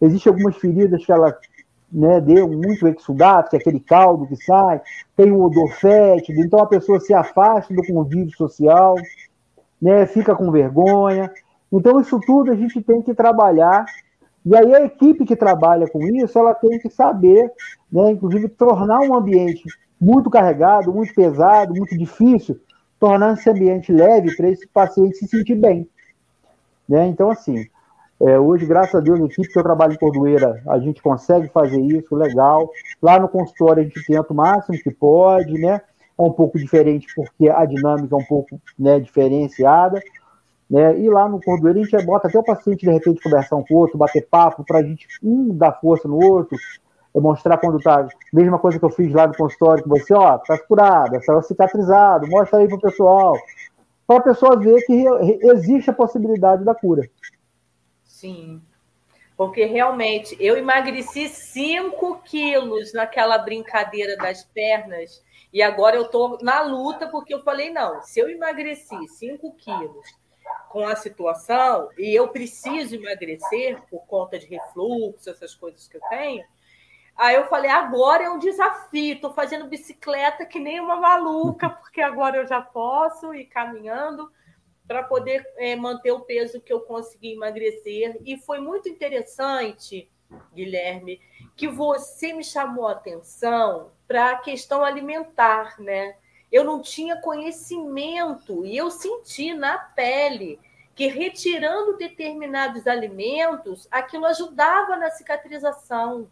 [0.00, 1.36] Existem algumas feridas que ela
[1.90, 4.80] né, deu muito exudato, que é aquele caldo que sai,
[5.16, 8.96] tem um odor fétido, então a pessoa se afasta do convívio social,
[9.80, 11.30] né, fica com vergonha.
[11.72, 13.84] Então, isso tudo a gente tem que trabalhar.
[14.44, 17.50] E aí, a equipe que trabalha com isso, ela tem que saber,
[17.90, 19.64] né, inclusive, tornar um ambiente
[20.04, 22.60] muito carregado, muito pesado, muito difícil,
[23.00, 25.88] tornar esse ambiente leve para esse paciente se sentir bem.
[26.86, 27.06] Né?
[27.06, 27.66] Então, assim,
[28.20, 31.48] é, hoje, graças a Deus, a equipe que eu trabalho em Cordoeira, a gente consegue
[31.48, 32.70] fazer isso, legal.
[33.02, 35.80] Lá no consultório a gente tenta o máximo que pode, né?
[36.16, 40.00] É um pouco diferente porque a dinâmica é um pouco né, diferenciada.
[40.70, 41.00] Né?
[41.00, 43.74] E lá no Cordoeira a gente bota até o paciente, de repente, conversar um com
[43.74, 46.56] o outro, bater papo, para a gente um dar força no outro,
[47.14, 48.06] é mostrar quando tá.
[48.32, 52.26] Mesma coisa que eu fiz lá no consultório com você, ó, tá curada, tá cicatrizado,
[52.28, 53.38] mostra aí pro pessoal.
[54.06, 55.04] Para a pessoa ver que
[55.48, 57.08] existe a possibilidade da cura.
[58.04, 58.60] Sim.
[59.36, 65.22] Porque realmente eu emagreci 5 quilos naquela brincadeira das pernas
[65.52, 70.06] e agora eu estou na luta porque eu falei: não, se eu emagreci 5 quilos
[70.68, 76.00] com a situação e eu preciso emagrecer por conta de refluxo, essas coisas que eu
[76.10, 76.44] tenho.
[77.16, 82.00] Aí eu falei: agora é um desafio, estou fazendo bicicleta que nem uma maluca, porque
[82.00, 84.30] agora eu já posso ir caminhando
[84.86, 88.20] para poder é, manter o peso que eu consegui emagrecer.
[88.24, 90.10] E foi muito interessante,
[90.54, 91.20] Guilherme,
[91.56, 96.16] que você me chamou a atenção para a questão alimentar, né?
[96.52, 100.60] Eu não tinha conhecimento e eu senti na pele
[100.94, 106.28] que retirando determinados alimentos, aquilo ajudava na cicatrização.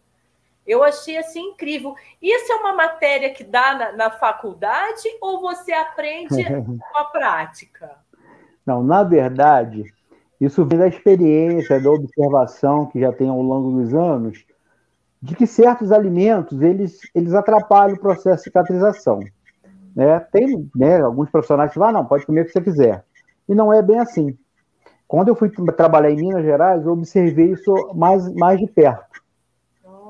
[0.67, 1.95] Eu achei assim incrível.
[2.21, 7.97] Isso é uma matéria que dá na, na faculdade ou você aprende com a prática?
[8.65, 9.93] Não, na verdade,
[10.41, 14.45] isso vem da experiência, da observação que já tem ao longo dos anos,
[15.21, 19.21] de que certos alimentos eles, eles atrapalham o processo de cicatrização.
[19.95, 20.19] Né?
[20.33, 23.05] Tem né, alguns profissionais que falam, ah, não, pode comer o que você quiser.
[23.49, 24.37] E não é bem assim.
[25.07, 29.22] Quando eu fui trabalhar em Minas Gerais, eu observei isso mais, mais de perto.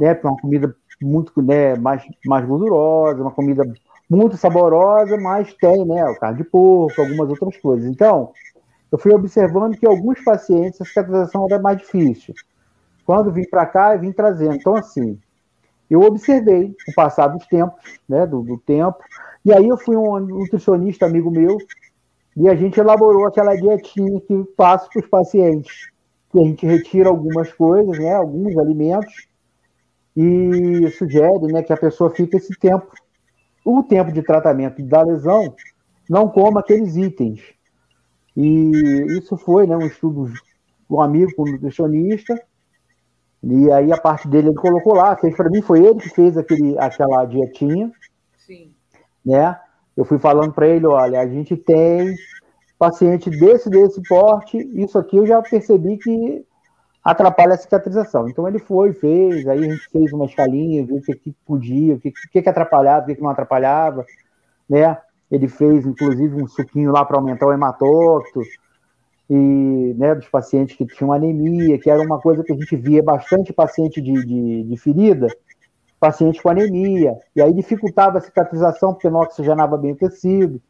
[0.01, 0.19] Né?
[0.23, 3.65] Uma comida muito né, mais, mais gordurosa, uma comida
[4.09, 7.87] muito saborosa, mas tem, né, o carne de porco, algumas outras coisas.
[7.87, 8.33] Então,
[8.91, 12.35] eu fui observando que alguns pacientes a cicatrização era mais difícil.
[13.07, 14.55] Quando vim para cá, eu vim trazendo.
[14.55, 15.19] Então, assim,
[15.91, 18.99] eu observei o passar dos tempos, né, do, do tempo,
[19.45, 21.57] e aí eu fui um nutricionista amigo meu,
[22.37, 25.91] e a gente elaborou aquela dietinha que passo para os pacientes,
[26.31, 29.27] que a gente retira algumas coisas, né, alguns alimentos,
[30.17, 32.93] e sugere né, que a pessoa fique esse tempo
[33.65, 35.55] o tempo de tratamento da lesão,
[36.09, 37.41] não coma aqueles itens.
[38.37, 40.33] E isso foi né, um estudo
[40.89, 42.41] com um amigo, com um nutricionista,
[43.43, 46.37] e aí a parte dele ele colocou lá, fez para mim, foi ele que fez
[46.37, 47.91] aquele, aquela dietinha.
[48.39, 48.73] Sim.
[49.25, 49.59] Né?
[49.97, 52.15] Eu fui falando para ele, olha, a gente tem
[52.79, 56.45] paciente desse, desse porte, isso aqui eu já percebi que
[57.03, 58.29] atrapalha a cicatrização.
[58.29, 61.95] Então ele foi, fez, aí a gente fez uma escalinha, viu o que, que podia,
[61.95, 64.05] o que, que, que atrapalhava, o que, que não atrapalhava,
[64.69, 64.97] né?
[65.31, 68.43] Ele fez, inclusive, um suquinho lá para aumentar o hematócito,
[69.31, 73.03] e, né, dos pacientes que tinham anemia, que era uma coisa que a gente via
[73.03, 75.27] bastante paciente de, de, de ferida,
[75.99, 80.61] pacientes com anemia, e aí dificultava a cicatrização porque não oxigenava bem o tecido.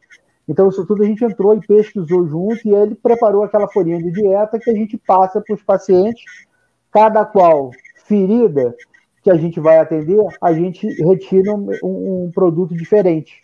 [0.47, 4.11] Então, isso tudo a gente entrou e pesquisou junto, e ele preparou aquela folhinha de
[4.11, 6.23] dieta que a gente passa para os pacientes,
[6.91, 7.71] cada qual
[8.05, 8.75] ferida
[9.21, 13.41] que a gente vai atender, a gente retira um, um, um produto diferente.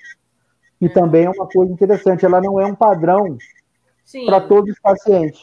[0.82, 0.94] E uhum.
[0.94, 3.38] também é uma coisa interessante, ela não é um padrão
[4.26, 5.42] para todos os pacientes.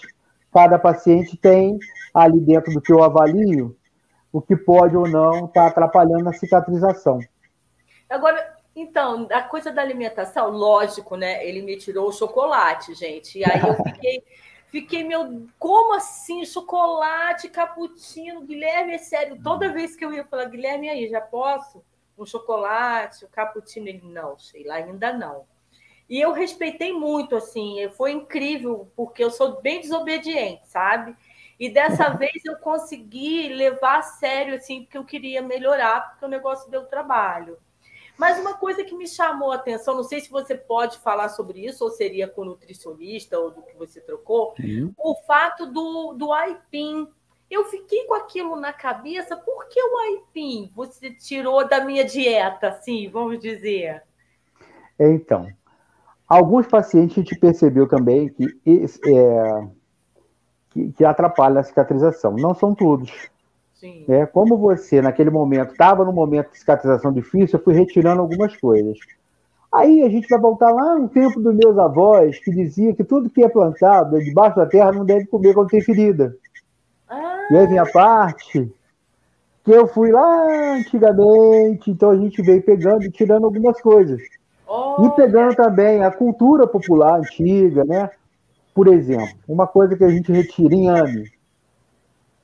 [0.52, 1.78] Cada paciente tem
[2.12, 3.76] ali dentro do que eu avalio
[4.32, 7.18] o que pode ou não estar tá atrapalhando a cicatrização.
[8.08, 11.42] Agora, então, a coisa da alimentação, lógico, né?
[11.48, 13.38] Ele me tirou o chocolate, gente.
[13.38, 14.22] E aí eu fiquei,
[14.68, 16.44] fiquei meu, como assim?
[16.44, 19.40] Chocolate, cappuccino, Guilherme, é sério.
[19.42, 21.82] Toda vez que eu ia falar, Guilherme, aí, já posso?
[22.18, 25.46] Um chocolate, o um cappuccino, ele, não, sei lá, ainda não.
[26.08, 31.16] E eu respeitei muito, assim, foi incrível, porque eu sou bem desobediente, sabe?
[31.58, 36.28] E dessa vez eu consegui levar a sério, assim, porque eu queria melhorar, porque o
[36.28, 37.58] negócio deu trabalho.
[38.18, 41.64] Mas uma coisa que me chamou a atenção, não sei se você pode falar sobre
[41.64, 44.92] isso, ou seria com o nutricionista, ou do que você trocou, uhum.
[44.96, 47.07] o fato do, do aipim.
[47.50, 52.68] Eu fiquei com aquilo na cabeça, por que o aipim você tirou da minha dieta,
[52.68, 54.02] assim, vamos dizer?
[54.98, 55.46] Então,
[56.26, 59.68] alguns pacientes a gente percebeu também que, é,
[60.70, 62.33] que, que atrapalha a cicatrização.
[62.33, 63.12] Não são todos.
[63.76, 64.04] Sim.
[64.08, 68.56] É, como você, naquele momento, estava num momento de cicatrização difícil, eu fui retirando algumas
[68.56, 68.98] coisas.
[69.72, 73.28] Aí a gente vai voltar lá no tempo dos meus avós, que dizia que tudo
[73.28, 76.34] que é plantado debaixo da terra não deve comer quando tem ferida.
[77.08, 77.46] Ah.
[77.50, 78.72] E aí vem a parte
[79.62, 84.22] que eu fui lá antigamente, então a gente veio pegando e tirando algumas coisas.
[84.66, 85.04] Oh.
[85.04, 88.08] E pegando também a cultura popular antiga, né?
[88.74, 91.30] Por exemplo, uma coisa que a gente retira em AME,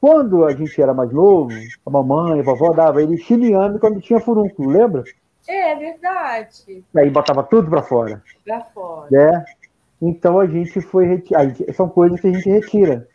[0.03, 1.53] quando a gente era mais novo,
[1.87, 5.05] a mamãe, a vovó dava ele chineando quando tinha furúnculo, lembra?
[5.47, 6.85] É, é verdade.
[6.93, 8.21] Aí botava tudo para fora.
[8.45, 9.07] Para fora.
[9.09, 9.45] Né?
[10.03, 11.47] Então a gente foi retirar.
[11.73, 13.07] São coisas que a gente retira.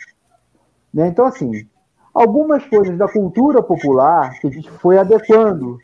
[0.94, 1.10] Né?
[1.10, 1.68] Então, assim,
[2.14, 5.78] algumas coisas da cultura popular que a gente foi adequando.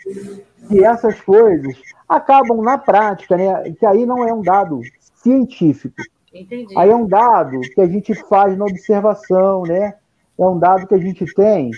[0.72, 3.74] E essas coisas acabam na prática, né?
[3.78, 4.80] Que aí não é um dado
[5.16, 6.02] científico.
[6.34, 6.74] Entendi.
[6.78, 9.96] Aí é um dado que a gente faz na observação, né?
[10.38, 11.72] É um dado que a gente tem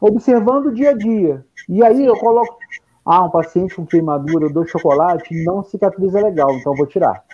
[0.00, 1.44] observando o dia a dia.
[1.68, 2.56] E aí eu coloco,
[3.04, 7.24] ah, um paciente com queimadura, eu dou chocolate, não cicatriza legal, então vou tirar.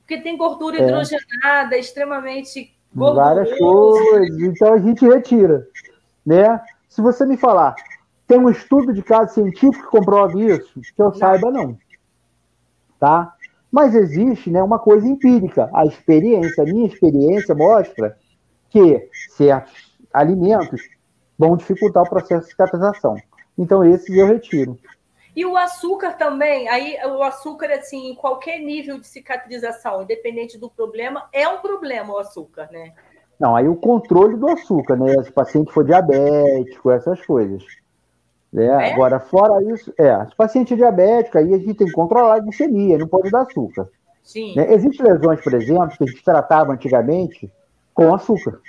[0.00, 0.82] Porque tem gordura é.
[0.82, 3.34] hidrogenada, extremamente gordurosa.
[3.34, 5.66] Várias coisas, então a gente retira.
[6.26, 6.60] Né?
[6.88, 7.74] Se você me falar,
[8.26, 11.14] tem um estudo de caso científico que comprova isso, que eu não.
[11.14, 11.78] saiba, não.
[12.98, 13.34] Tá?
[13.70, 15.70] Mas existe né, uma coisa empírica.
[15.72, 18.18] A experiência, a minha experiência mostra
[18.68, 20.82] que certos alimentos
[21.38, 23.16] vão dificultar o processo de cicatrização.
[23.56, 24.78] Então, esses eu retiro.
[25.34, 30.68] E o açúcar também, aí o açúcar, assim, em qualquer nível de cicatrização, independente do
[30.68, 32.92] problema, é um problema o açúcar, né?
[33.38, 35.22] Não, aí o controle do açúcar, né?
[35.22, 37.62] Se o paciente for diabético, essas coisas.
[38.52, 38.66] Né?
[38.66, 38.92] É?
[38.92, 42.34] Agora, fora isso, é, se o paciente é diabético, aí a gente tem que controlar
[42.34, 43.88] a glicemia, não pode dar açúcar.
[44.22, 44.54] Sim.
[44.56, 44.74] Né?
[44.74, 47.50] Existem lesões, por exemplo, que a gente tratava antigamente
[47.94, 48.60] com açúcar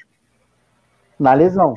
[1.22, 1.76] na lesão.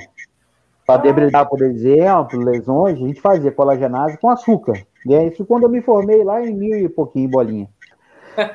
[0.86, 4.84] Para debridar, por exemplo, lesões, a gente fazia colagenase com açúcar.
[5.04, 5.28] Né?
[5.28, 7.68] Isso quando eu me formei lá em mil e pouquinho bolinha.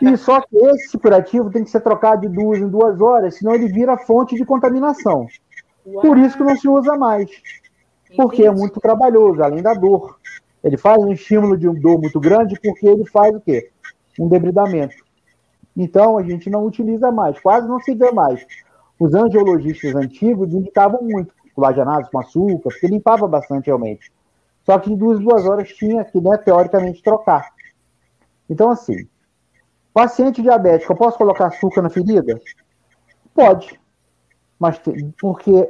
[0.01, 3.53] E só que esse curativo tem que ser trocado de duas em duas horas, senão
[3.53, 5.27] ele vira fonte de contaminação.
[5.85, 6.01] Uau.
[6.01, 7.29] Por isso que não se usa mais.
[8.15, 10.17] Porque é muito trabalhoso, além da dor.
[10.63, 13.69] Ele faz um estímulo de dor muito grande porque ele faz o quê?
[14.19, 14.95] Um debridamento.
[15.77, 18.45] Então a gente não utiliza mais, quase não se vê mais
[18.99, 24.11] os angiologistas antigos indicavam muito collagenase com açúcar, porque limpava bastante realmente.
[24.65, 27.49] Só que em duas, duas horas tinha que, né, teoricamente, trocar.
[28.49, 29.07] Então, assim,
[29.93, 32.39] paciente diabético, eu posso colocar açúcar na ferida?
[33.33, 33.79] Pode.
[34.59, 34.79] Mas
[35.19, 35.69] porque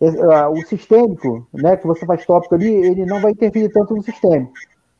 [0.00, 4.52] o sistêmico, né, que você faz tópico ali, ele não vai interferir tanto no sistêmico.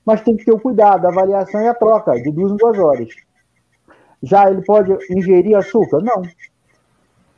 [0.04, 2.78] Mas tem que ter o cuidado, a avaliação e a troca, de duas em duas
[2.78, 3.08] horas.
[4.22, 6.00] Já ele pode ingerir açúcar?
[6.02, 6.22] Não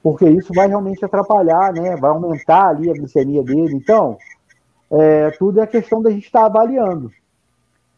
[0.03, 1.97] porque isso vai realmente atrapalhar, né?
[1.97, 3.75] Vai aumentar ali a glicemia dele.
[3.75, 4.19] Então,
[4.91, 7.11] é, tudo é questão da gente estar tá avaliando.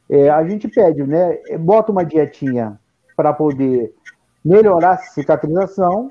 [0.09, 1.39] É, a gente pede, né?
[1.59, 2.79] Bota uma dietinha
[3.17, 3.95] para poder
[4.45, 6.11] melhorar a cicatrização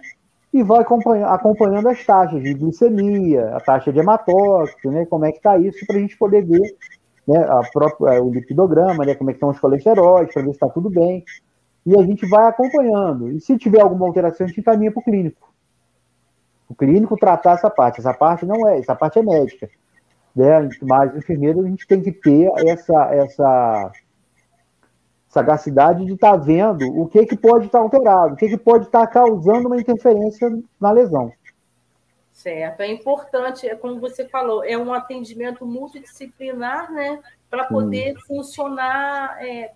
[0.51, 5.05] e vai acompanhando, acompanhando as taxas de glicemia, a taxa de hematócrito, né?
[5.05, 6.75] Como é que está isso para a gente poder ver
[7.27, 9.13] né, a própria, o lipidograma, né?
[9.13, 11.23] Como é que estão os colesteróis, para ver se está tudo bem.
[11.85, 13.29] E a gente vai acompanhando.
[13.29, 15.52] E se tiver alguma alteração, a gente encaminha para o clínico
[16.67, 17.99] o clínico tratar essa parte.
[17.99, 19.69] Essa parte não é, essa parte é médica.
[20.35, 20.69] Né?
[20.81, 23.91] Mas enfermeiro a gente tem que ter essa, essa
[25.29, 28.57] sagacidade de estar tá vendo o que, que pode estar tá alterado, o que, que
[28.57, 31.31] pode estar tá causando uma interferência na lesão.
[32.31, 37.19] Certo, é importante, é como você falou, é um atendimento multidisciplinar, né?
[37.47, 38.21] Para poder hum.
[38.27, 39.37] funcionar.
[39.39, 39.71] É,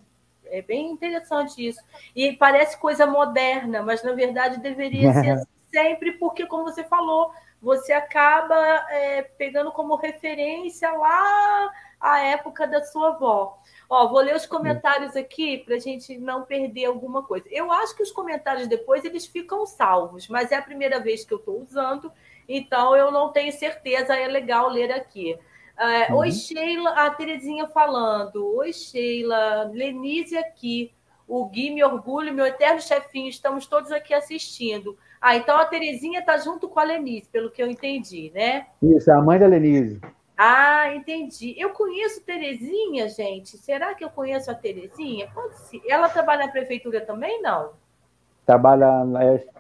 [0.46, 1.80] é bem interessante isso.
[2.16, 7.32] E parece coisa moderna, mas na verdade deveria ser assim sempre, porque, como você falou,
[7.62, 8.56] você acaba
[8.90, 13.58] é, pegando como referência lá a época da sua avó.
[13.90, 17.48] Ó, vou ler os comentários aqui para a gente não perder alguma coisa.
[17.50, 21.34] Eu acho que os comentários depois eles ficam salvos, mas é a primeira vez que
[21.34, 22.12] eu estou usando,
[22.48, 24.16] então eu não tenho certeza.
[24.16, 25.38] É legal ler aqui.
[25.78, 26.20] É, uhum.
[26.20, 28.56] Oi, Sheila, a Terezinha falando.
[28.58, 30.94] Oi, Sheila, Lenise aqui.
[31.28, 34.98] O Gui, me orgulho, meu eterno chefinho, estamos todos aqui assistindo.
[35.22, 38.68] Ah, então a Terezinha está junto com a Lenise, pelo que eu entendi, né?
[38.82, 40.00] Isso, é a mãe da Lenise.
[40.38, 41.56] Ah, entendi.
[41.58, 43.58] Eu conheço Terezinha, gente.
[43.58, 45.30] Será que eu conheço a Terezinha?
[45.34, 45.82] Pode ser.
[45.90, 47.72] Ela trabalha na prefeitura também, não?
[48.46, 48.88] Trabalha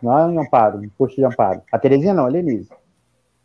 [0.03, 1.63] lá em Amparo, no posto de Amparo.
[1.71, 2.69] A Terezinha não, a Lenise.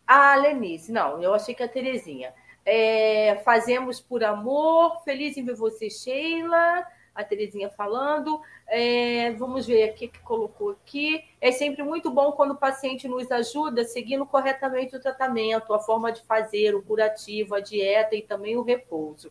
[0.06, 1.22] Ah, Lenise, não.
[1.22, 2.34] Eu achei que a Terezinha.
[2.66, 5.02] É, fazemos por amor.
[5.02, 8.40] Feliz em ver você, Sheila a Terezinha falando.
[8.66, 11.24] É, vamos ver aqui que colocou aqui.
[11.40, 16.10] É sempre muito bom quando o paciente nos ajuda seguindo corretamente o tratamento, a forma
[16.10, 19.30] de fazer, o curativo, a dieta e também o repouso.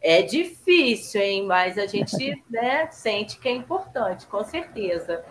[0.00, 1.44] É difícil, hein?
[1.44, 5.24] Mas a gente né, sente que é importante, com certeza.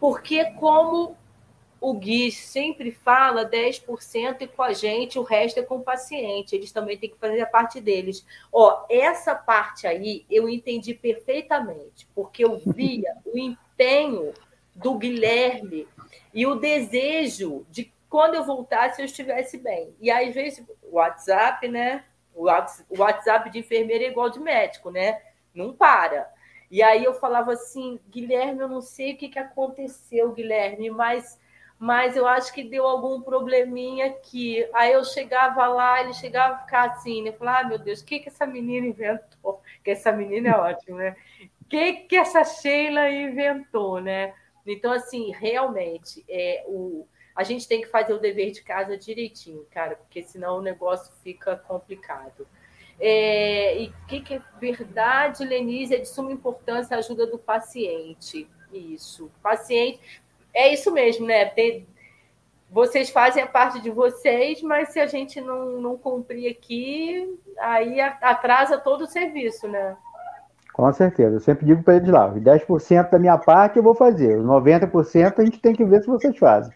[0.00, 1.16] Porque como
[1.82, 6.54] o Gui sempre fala 10% e com a gente, o resto é com o paciente.
[6.54, 8.24] Eles também têm que fazer a parte deles.
[8.52, 14.32] Ó, essa parte aí eu entendi perfeitamente, porque eu via o empenho
[14.76, 15.88] do Guilherme
[16.32, 19.92] e o desejo de quando eu voltasse eu estivesse bem.
[20.00, 22.04] E aí, às vezes, o WhatsApp, né?
[22.32, 22.46] O
[22.96, 25.20] WhatsApp de enfermeira é igual de médico, né?
[25.52, 26.32] Não para.
[26.70, 31.41] E aí eu falava assim, Guilherme, eu não sei o que, que aconteceu, Guilherme, mas
[31.82, 34.64] mas eu acho que deu algum probleminha aqui.
[34.72, 37.30] Aí eu chegava lá, ele chegava a ficar assim, né?
[37.30, 39.60] Eu falava, ah, meu Deus, o que, que essa menina inventou?
[39.82, 41.16] Que essa menina é ótima, né?
[41.60, 44.32] O que, que essa Sheila inventou, né?
[44.64, 47.04] Então, assim, realmente, é, o,
[47.34, 51.12] a gente tem que fazer o dever de casa direitinho, cara, porque senão o negócio
[51.24, 52.46] fica complicado.
[53.00, 57.40] É, e o que, que é verdade, Lenise, é de suma importância a ajuda do
[57.40, 58.48] paciente.
[58.72, 59.32] Isso.
[59.42, 60.22] Paciente,
[60.54, 61.46] é isso mesmo, né?
[61.46, 61.86] Tem,
[62.70, 68.00] vocês fazem a parte de vocês, mas se a gente não, não cumprir aqui, aí
[68.00, 69.96] atrasa todo o serviço, né?
[70.72, 71.36] Com certeza.
[71.36, 75.38] Eu sempre digo para eles lá: 10% da minha parte eu vou fazer, os 90%
[75.38, 76.74] a gente tem que ver se vocês fazem.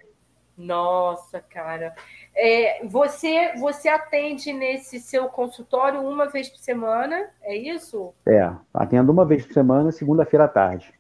[0.57, 1.95] Nossa, cara.
[2.35, 8.14] É, você, você atende nesse seu consultório uma vez por semana, é isso?
[8.27, 10.95] É, atendo uma vez por semana, segunda-feira à tarde.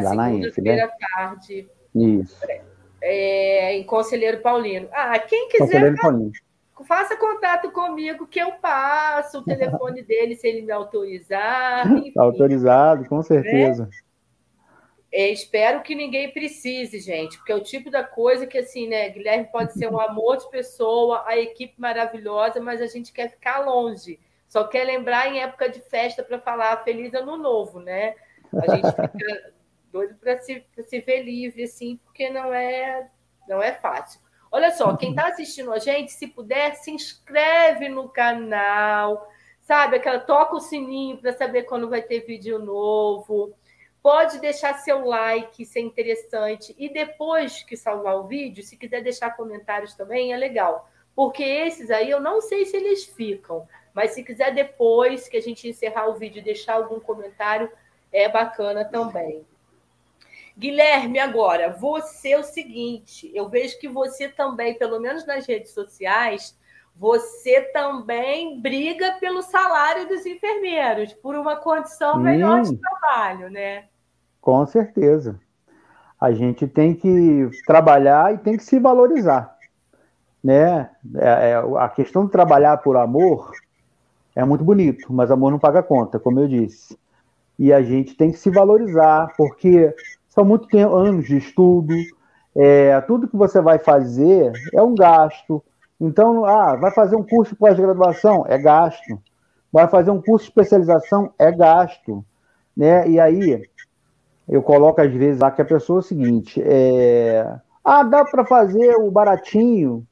[0.00, 0.92] Na segunda-feira à né?
[1.00, 1.68] tarde.
[1.94, 2.38] Isso.
[3.00, 4.88] É, em Conselheiro Paulino.
[4.92, 5.94] Ah, quem quiser,
[6.84, 11.86] faça contato comigo que eu passo o telefone dele se ele me autorizar.
[11.92, 13.84] Enfim, Autorizado, com certeza.
[13.84, 13.90] Né?
[15.14, 19.10] É, espero que ninguém precise, gente, porque é o tipo da coisa que, assim, né,
[19.10, 23.58] Guilherme pode ser um amor de pessoa, a equipe maravilhosa, mas a gente quer ficar
[23.58, 24.18] longe.
[24.48, 28.14] Só quer lembrar em época de festa para falar Feliz Ano Novo, né?
[28.54, 29.52] A gente fica
[29.92, 33.08] doido para se, se ver livre, assim, porque não é,
[33.48, 34.20] não é fácil.
[34.50, 39.30] Olha só, quem está assistindo a gente, se puder, se inscreve no canal,
[39.62, 39.96] sabe?
[39.96, 43.54] Aquela toca o sininho para saber quando vai ter vídeo novo.
[44.02, 46.74] Pode deixar seu like, se é interessante.
[46.76, 50.90] E depois que salvar o vídeo, se quiser deixar comentários também, é legal.
[51.14, 53.66] Porque esses aí eu não sei se eles ficam.
[53.94, 57.70] Mas se quiser depois que a gente encerrar o vídeo deixar algum comentário,
[58.12, 59.46] é bacana também.
[60.56, 65.72] Guilherme, agora, você é o seguinte, eu vejo que você também, pelo menos nas redes
[65.72, 66.56] sociais,
[66.94, 73.84] você também briga pelo salário dos enfermeiros, por uma condição melhor de trabalho, né?
[74.40, 75.40] Com certeza.
[76.20, 79.56] A gente tem que trabalhar e tem que se valorizar,
[80.44, 80.90] né?
[81.16, 83.50] É, é, a questão de trabalhar por amor
[84.36, 86.96] é muito bonito, mas amor não paga conta, como eu disse.
[87.58, 89.94] E a gente tem que se valorizar, porque
[90.32, 91.94] são muitos anos de estudo,
[92.56, 95.62] é, tudo que você vai fazer é um gasto.
[96.00, 98.46] Então, ah, vai fazer um curso de pós-graduação?
[98.48, 99.20] É gasto.
[99.70, 101.34] Vai fazer um curso de especialização?
[101.38, 102.24] É gasto.
[102.74, 103.10] Né?
[103.10, 103.62] E aí,
[104.48, 107.54] eu coloco às vezes lá que a pessoa é o seguinte: é,
[107.84, 110.06] ah, dá para fazer o baratinho.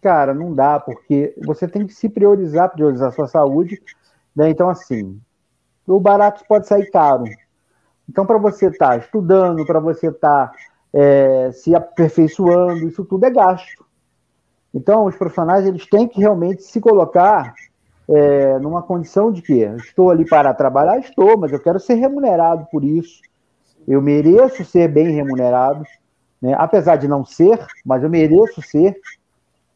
[0.00, 3.82] Cara, não dá, porque você tem que se priorizar, priorizar a sua saúde.
[4.36, 4.50] Né?
[4.50, 5.20] Então, assim,
[5.84, 7.24] o barato pode sair caro.
[8.10, 10.52] Então, para você estar tá estudando, para você estar tá,
[10.92, 13.86] é, se aperfeiçoando, isso tudo é gasto.
[14.74, 17.54] Então, os profissionais eles têm que realmente se colocar
[18.08, 22.66] é, numa condição de que estou ali para trabalhar, estou, mas eu quero ser remunerado
[22.72, 23.20] por isso.
[23.86, 25.84] Eu mereço ser bem remunerado,
[26.42, 26.52] né?
[26.58, 28.96] apesar de não ser, mas eu mereço ser.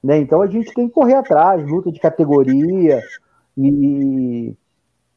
[0.02, 0.18] Né?
[0.18, 3.00] Então a gente tem que correr atrás, luta de categoria
[3.56, 4.52] e,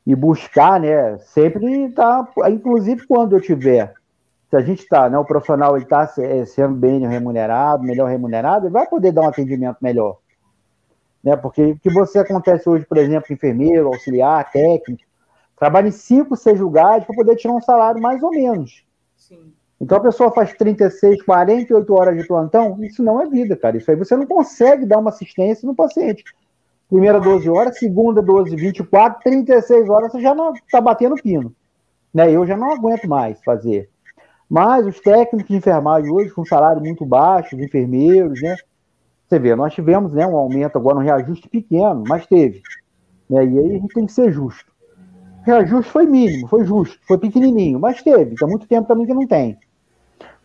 [0.08, 1.18] e buscar, né?
[1.18, 3.93] Sempre tá, inclusive quando eu tiver,
[4.49, 5.18] se a gente está, né?
[5.18, 9.28] O profissional ele está é, sendo bem remunerado, melhor remunerado, ele vai poder dar um
[9.28, 10.20] atendimento melhor.
[11.22, 11.36] Né?
[11.36, 15.03] Porque o que você acontece hoje, por exemplo, enfermeiro, auxiliar, técnico,
[15.58, 18.86] trabalha em cinco, seis lugares para poder tirar um salário mais ou menos.
[19.18, 19.51] Sim.
[19.82, 23.76] Então a pessoa faz 36, 48 horas de plantão, isso não é vida, cara.
[23.76, 26.24] Isso aí você não consegue dar uma assistência no paciente.
[26.89, 31.53] Primeira 12 horas, segunda 12, 24, 36 horas você já não está batendo pino.
[32.13, 32.31] Né?
[32.31, 33.89] Eu já não aguento mais fazer.
[34.49, 38.55] Mas os técnicos de enfermagem hoje, com salário muito baixo, os enfermeiros, né?
[39.27, 42.61] Você vê, nós tivemos né, um aumento agora, um reajuste pequeno, mas teve.
[43.29, 43.45] Né?
[43.45, 44.71] E aí a gente tem que ser justo.
[45.41, 48.35] O reajuste foi mínimo, foi justo, foi pequenininho, mas teve.
[48.35, 49.57] Tem muito tempo também que não tem.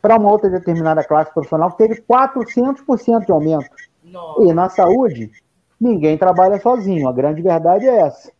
[0.00, 3.70] Para uma outra determinada classe profissional, teve 400% de aumento.
[4.02, 4.42] Nossa.
[4.42, 5.30] E na saúde,
[5.82, 7.08] ninguém trabalha sozinho.
[7.08, 8.30] A grande verdade é essa.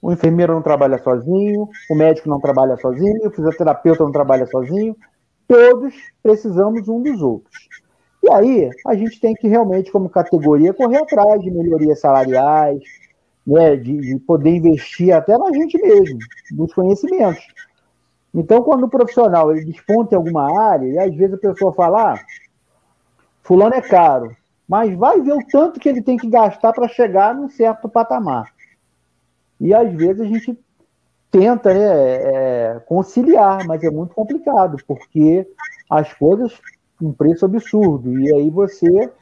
[0.00, 4.96] O enfermeiro não trabalha sozinho, o médico não trabalha sozinho, o fisioterapeuta não trabalha sozinho.
[5.46, 7.68] Todos precisamos um dos outros.
[8.24, 12.82] E aí, a gente tem que realmente, como categoria, correr atrás de melhorias salariais,
[13.46, 16.18] né, de, de poder investir até na gente mesmo,
[16.52, 17.44] nos conhecimentos.
[18.34, 22.14] Então, quando o profissional ele desponta em alguma área, e às vezes a pessoa fala,
[22.14, 22.20] ah,
[23.42, 24.34] fulano é caro,
[24.72, 28.46] mas vai ver o tanto que ele tem que gastar para chegar num certo patamar.
[29.60, 30.58] E às vezes a gente
[31.30, 35.46] tenta né, é, conciliar, mas é muito complicado, porque
[35.90, 36.58] as coisas
[37.02, 38.18] um preço absurdo.
[38.18, 39.12] E aí você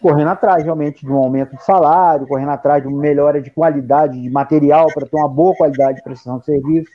[0.00, 4.22] correndo atrás realmente de um aumento de salário, correndo atrás de uma melhora de qualidade
[4.22, 6.92] de material para ter uma boa qualidade de prestação de serviço,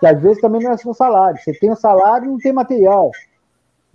[0.00, 1.38] que às vezes também não é só salário.
[1.38, 3.10] Você tem o salário e não tem material.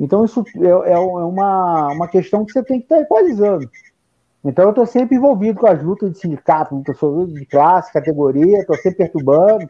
[0.01, 3.69] Então isso é, é uma, uma questão que você tem que estar equalizando.
[4.43, 6.97] Então eu estou sempre envolvido com as lutas de sindicato, lutas
[7.31, 9.69] de classe, categoria, estou sempre perturbando.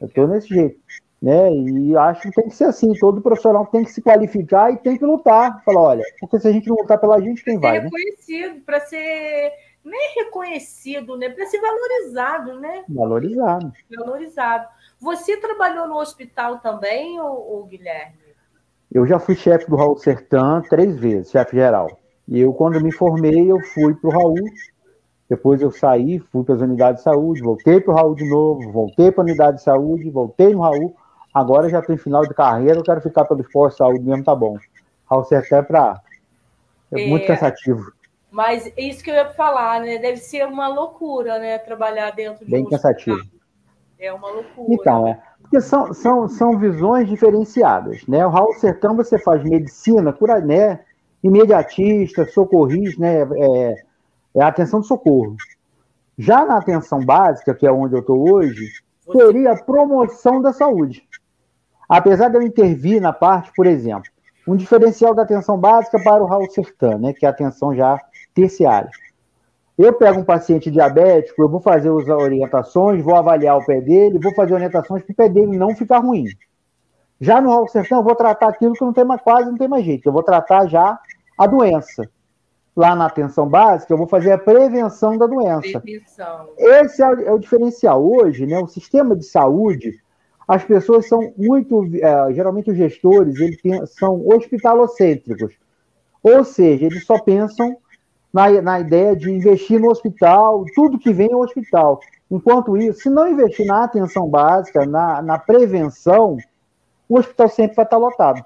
[0.00, 0.78] Eu estou nesse jeito.
[1.20, 1.52] Né?
[1.52, 4.96] E acho que tem que ser assim, todo profissional tem que se qualificar e tem
[4.96, 5.60] que lutar.
[5.64, 7.72] Falar, olha, porque se a gente não lutar pela gente, quem vai?
[7.72, 7.84] Ser né?
[7.84, 8.62] reconhecido, né?
[8.64, 9.52] para ser
[9.84, 11.28] nem reconhecido, né?
[11.30, 12.84] Para ser valorizado, né?
[12.88, 13.72] Valorizado.
[13.96, 14.68] Valorizado.
[15.00, 18.25] Você trabalhou no hospital também, ou, ou Guilherme?
[18.96, 22.00] Eu já fui chefe do Raul Sertan três vezes, chefe geral.
[22.26, 24.50] E eu, quando me formei, eu fui para o Raul.
[25.28, 28.72] Depois eu saí, fui para as unidades de saúde, voltei para o Raul de novo,
[28.72, 30.96] voltei para a unidade de saúde, voltei no Raul.
[31.34, 34.34] Agora já tem final de carreira, eu quero ficar pelo esporte de saúde mesmo, tá
[34.34, 34.56] bom.
[35.04, 36.00] Raul até para.
[36.90, 37.92] É, é muito cansativo.
[38.30, 39.98] Mas isso que eu ia falar, né?
[39.98, 41.58] Deve ser uma loucura, né?
[41.58, 43.20] Trabalhar dentro de Bem um cansativo.
[43.98, 44.72] É uma loucura.
[44.72, 45.20] Então, é.
[45.46, 48.26] Porque são, são, são visões diferenciadas, né?
[48.26, 50.80] O Raul Sertão, você faz medicina, cura, né?
[51.22, 53.22] Imediatista, socorrista, né?
[53.22, 53.84] É,
[54.34, 55.36] é atenção de socorro.
[56.18, 58.72] Já na atenção básica, que é onde eu estou hoje,
[59.12, 61.06] seria a promoção da saúde.
[61.88, 64.10] Apesar de eu intervir na parte, por exemplo,
[64.48, 68.00] um diferencial da atenção básica para o Raul Sertan, né, que é a atenção já
[68.34, 68.90] terciária.
[69.78, 74.18] Eu pego um paciente diabético, eu vou fazer as orientações, vou avaliar o pé dele,
[74.18, 76.24] vou fazer orientações para o pé dele não ficar ruim.
[77.20, 79.68] Já no Raul Sertão, eu vou tratar aquilo que não tem mais, quase não tem
[79.68, 80.06] mais jeito.
[80.06, 80.98] Eu vou tratar já
[81.38, 82.08] a doença.
[82.74, 85.80] Lá na atenção básica, eu vou fazer a prevenção da doença.
[85.80, 86.48] Prevenção.
[86.58, 88.04] Esse é o, é o diferencial.
[88.04, 89.98] Hoje, né, o sistema de saúde,
[90.46, 93.60] as pessoas são muito, é, geralmente os gestores, eles
[93.98, 95.54] são hospitalocêntricos.
[96.22, 97.76] Ou seja, eles só pensam
[98.36, 102.00] na, na ideia de investir no hospital, tudo que vem é hospital.
[102.30, 106.36] Enquanto isso, se não investir na atenção básica, na, na prevenção,
[107.08, 108.44] o hospital sempre vai estar lotado.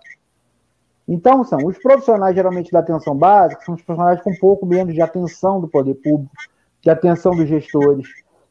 [1.08, 4.94] Então, são os profissionais geralmente da atenção básica, são os profissionais com um pouco menos
[4.94, 6.36] de atenção do poder público,
[6.80, 8.06] de atenção dos gestores.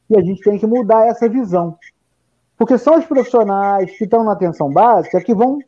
[0.09, 1.77] E a gente tem que mudar essa visão.
[2.57, 5.59] Porque são os profissionais que estão na atenção básica que vão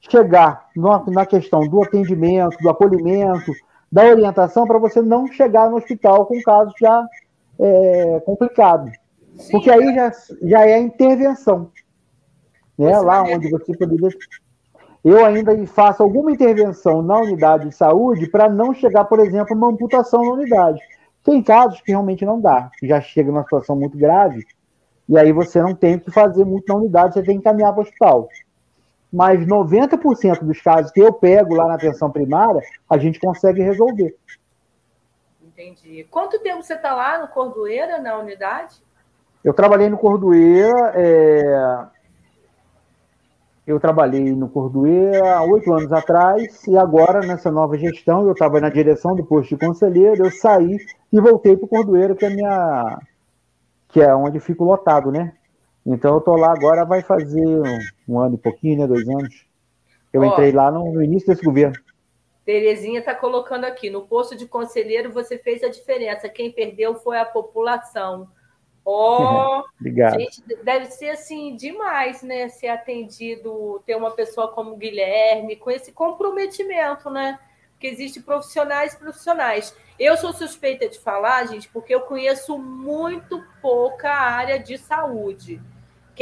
[0.00, 0.70] chegar
[1.08, 3.52] na questão do atendimento, do acolhimento,
[3.92, 7.06] da orientação, para você não chegar no hospital com casos já
[7.60, 8.90] é, complicado.
[9.50, 10.10] Porque aí já,
[10.42, 11.70] já é intervenção.
[12.78, 12.98] Né?
[12.98, 14.08] Lá onde você poderia.
[15.04, 19.68] eu ainda faço alguma intervenção na unidade de saúde para não chegar, por exemplo, uma
[19.68, 20.80] amputação na unidade.
[21.22, 24.44] Tem casos que realmente não dá, já chega numa situação muito grave,
[25.08, 27.72] e aí você não tem o que fazer muito na unidade, você tem que caminhar
[27.72, 28.28] para o hospital.
[29.12, 34.16] Mas 90% dos casos que eu pego lá na atenção primária, a gente consegue resolver.
[35.42, 36.06] Entendi.
[36.10, 38.82] Quanto tempo você está lá no Cordoeira, na unidade?
[39.44, 41.86] Eu trabalhei no Cordoeira, é...
[43.66, 48.60] eu trabalhei no Cordoeira há oito anos atrás, e agora, nessa nova gestão, eu estava
[48.60, 50.78] na direção do posto de conselheiro, eu saí
[51.12, 52.98] e voltei para o Cordoeira, que é, minha...
[53.88, 55.34] que é onde fico lotado, né?
[55.84, 57.78] Então eu estou lá agora, vai fazer um,
[58.08, 58.86] um, ano e pouquinho, né?
[58.86, 59.46] Dois anos.
[60.12, 61.76] Eu entrei lá no, no início desse governo.
[62.44, 66.28] Terezinha está colocando aqui, no posto de conselheiro você fez a diferença.
[66.28, 68.28] Quem perdeu foi a população.
[68.84, 72.48] Ó, oh, gente, deve ser assim demais, né?
[72.48, 77.38] Ser atendido, ter uma pessoa como Guilherme, com esse comprometimento, né?
[77.72, 79.74] Porque existem profissionais profissionais.
[79.98, 85.60] Eu sou suspeita de falar, gente, porque eu conheço muito pouca área de saúde.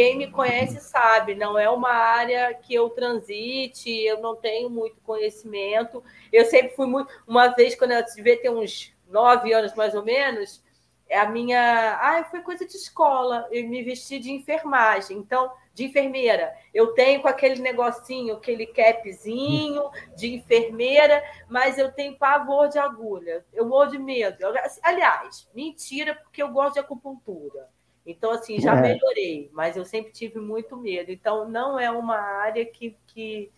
[0.01, 4.99] Quem me conhece sabe, não é uma área que eu transite, eu não tenho muito
[5.03, 6.03] conhecimento.
[6.33, 7.13] Eu sempre fui muito.
[7.27, 10.65] Uma vez, quando eu devia ter uns nove anos mais ou menos,
[11.13, 11.99] a minha.
[12.01, 15.19] Ah, foi coisa de escola, eu me vesti de enfermagem.
[15.19, 19.83] Então, de enfermeira, eu tenho com aquele negocinho, aquele capzinho
[20.17, 23.45] de enfermeira, mas eu tenho pavor de agulha.
[23.53, 24.39] Eu morro de medo.
[24.83, 27.69] Aliás, mentira, porque eu gosto de acupuntura.
[28.07, 28.81] Então, assim, já é.
[28.81, 31.11] melhorei, mas eu sempre tive muito medo.
[31.11, 33.51] Então, não é uma área que, que,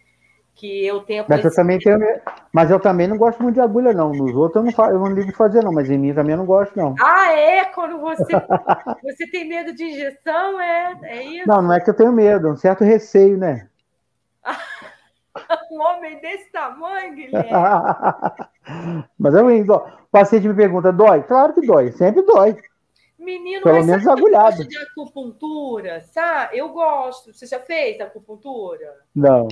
[0.55, 1.25] que eu tenha.
[1.29, 1.99] Mas eu, também tenho,
[2.53, 4.13] mas eu também não gosto muito de agulha, não.
[4.13, 6.33] Nos outros eu não, faço, eu não ligo de fazer, não, mas em mim também
[6.33, 6.95] eu não gosto, não.
[7.01, 7.65] Ah, é?
[7.67, 8.25] Quando você,
[9.03, 10.99] você tem medo de injeção, é?
[11.03, 11.49] É isso?
[11.49, 13.69] Não, não é que eu tenho medo, é um certo receio, né?
[15.71, 17.49] um homem desse tamanho, Guilherme.
[19.19, 21.23] mas eu, o paciente me pergunta, dói?
[21.23, 22.57] Claro que dói, sempre dói.
[23.23, 24.67] Menino, Pelo menos agulhado.
[24.67, 26.59] de acupuntura, sabe?
[26.59, 27.33] Eu gosto.
[27.33, 29.01] Você já fez acupuntura?
[29.15, 29.49] Não.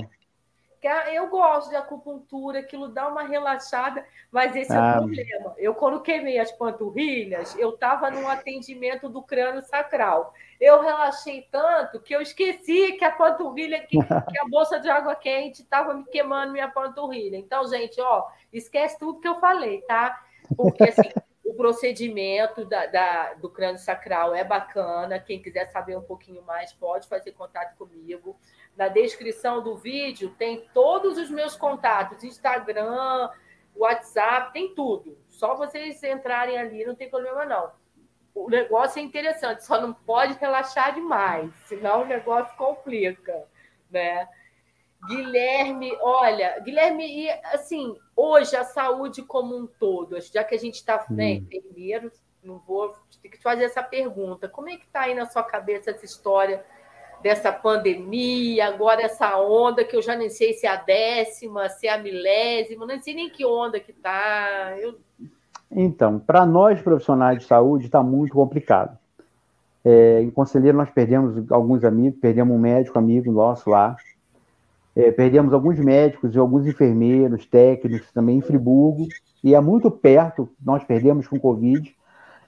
[1.13, 4.75] Eu gosto de acupuntura, aquilo dá uma relaxada, mas esse ah.
[4.75, 4.97] é o ah.
[4.97, 5.53] problema.
[5.57, 10.33] Eu, quando queimei as panturrilhas, eu estava num atendimento do crânio sacral.
[10.59, 13.95] Eu relaxei tanto que eu esqueci que a panturrilha, que,
[14.31, 17.37] que a bolsa de água quente estava me queimando minha panturrilha.
[17.37, 20.19] Então, gente, ó, esquece tudo que eu falei, tá?
[20.57, 21.09] Porque assim,
[21.51, 25.19] o procedimento da, da, do crânio sacral é bacana.
[25.19, 28.39] Quem quiser saber um pouquinho mais, pode fazer contato comigo.
[28.77, 33.29] Na descrição do vídeo tem todos os meus contatos: Instagram,
[33.75, 35.17] WhatsApp, tem tudo.
[35.27, 37.73] Só vocês entrarem ali, não tem problema não.
[38.33, 43.45] O negócio é interessante, só não pode relaxar demais, senão o negócio complica,
[43.89, 44.25] né?
[45.07, 50.75] Guilherme, olha, Guilherme, e assim, hoje a saúde como um todo, já que a gente
[50.75, 52.11] está né, primeiro,
[52.43, 54.47] não vou ter que fazer essa pergunta.
[54.47, 56.63] Como é que está aí na sua cabeça essa história
[57.21, 61.87] dessa pandemia, agora essa onda que eu já nem sei se é a décima, se
[61.87, 64.75] é a milésima, não sei nem que onda que está.
[64.79, 64.97] Eu...
[65.69, 68.97] Então, para nós profissionais de saúde está muito complicado.
[69.83, 73.95] É, em Conselheiro nós perdemos alguns amigos, perdemos um médico amigo nosso lá,
[74.95, 79.07] é, perdemos alguns médicos e alguns enfermeiros, técnicos também em Friburgo,
[79.43, 81.95] e é muito perto, nós perdemos com Covid.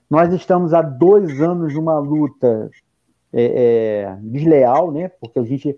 [0.09, 2.69] Nós estamos há dois anos numa luta
[3.31, 5.09] é, é, desleal, né?
[5.19, 5.75] Porque a gente.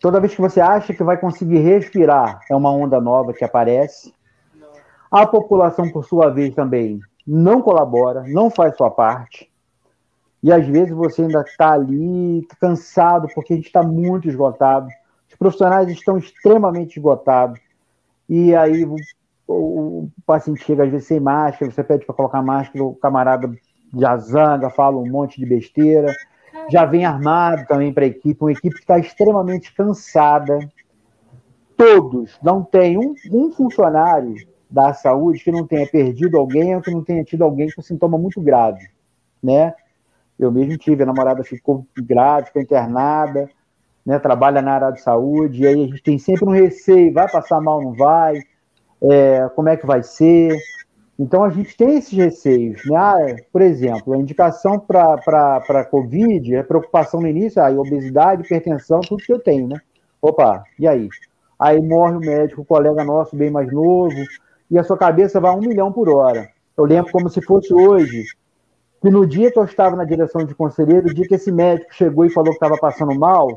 [0.00, 4.14] Toda vez que você acha que vai conseguir respirar, é uma onda nova que aparece.
[5.10, 9.50] A população, por sua vez, também não colabora, não faz sua parte.
[10.42, 14.88] E às vezes você ainda está ali cansado, porque a gente está muito esgotado
[15.36, 17.60] profissionais estão extremamente esgotados.
[18.28, 18.96] E aí o,
[19.46, 19.54] o,
[20.04, 23.50] o paciente chega às vezes sem máscara, você pede para colocar máscara, o camarada
[23.96, 26.12] já zanga, fala um monte de besteira.
[26.70, 30.58] Já vem armado também para a equipe, uma equipe que está extremamente cansada.
[31.76, 34.34] Todos, não tem um, um funcionário
[34.70, 38.16] da saúde que não tenha perdido alguém ou que não tenha tido alguém com sintoma
[38.16, 38.88] muito grave,
[39.42, 39.74] né?
[40.38, 43.50] Eu mesmo tive, a namorada ficou grave, ficou internada,
[44.04, 47.30] né, trabalha na área de saúde, e aí a gente tem sempre um receio, vai
[47.30, 48.40] passar mal, não vai,
[49.02, 50.56] é, como é que vai ser.
[51.18, 52.80] Então a gente tem esses receios.
[52.86, 52.96] Né?
[52.96, 59.22] Ah, por exemplo, a indicação para Covid é preocupação no início, aí obesidade, hipertensão, tudo
[59.22, 59.76] que eu tenho, né?
[60.22, 61.08] Opa, e aí?
[61.58, 64.16] Aí morre o médico, o colega nosso, bem mais novo,
[64.70, 66.48] e a sua cabeça vai a um milhão por hora.
[66.76, 68.24] Eu lembro como se fosse hoje,
[69.02, 71.94] que no dia que eu estava na direção de conselheiro, o dia que esse médico
[71.94, 73.48] chegou e falou que estava passando mal,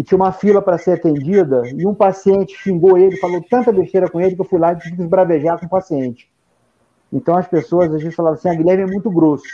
[0.00, 4.08] e tinha uma fila para ser atendida, e um paciente xingou ele, falou tanta besteira
[4.08, 6.26] com ele que eu fui lá e tive que esbravejar com o paciente.
[7.12, 9.44] Então as pessoas às vezes falavam assim, a Guilherme é muito grosso.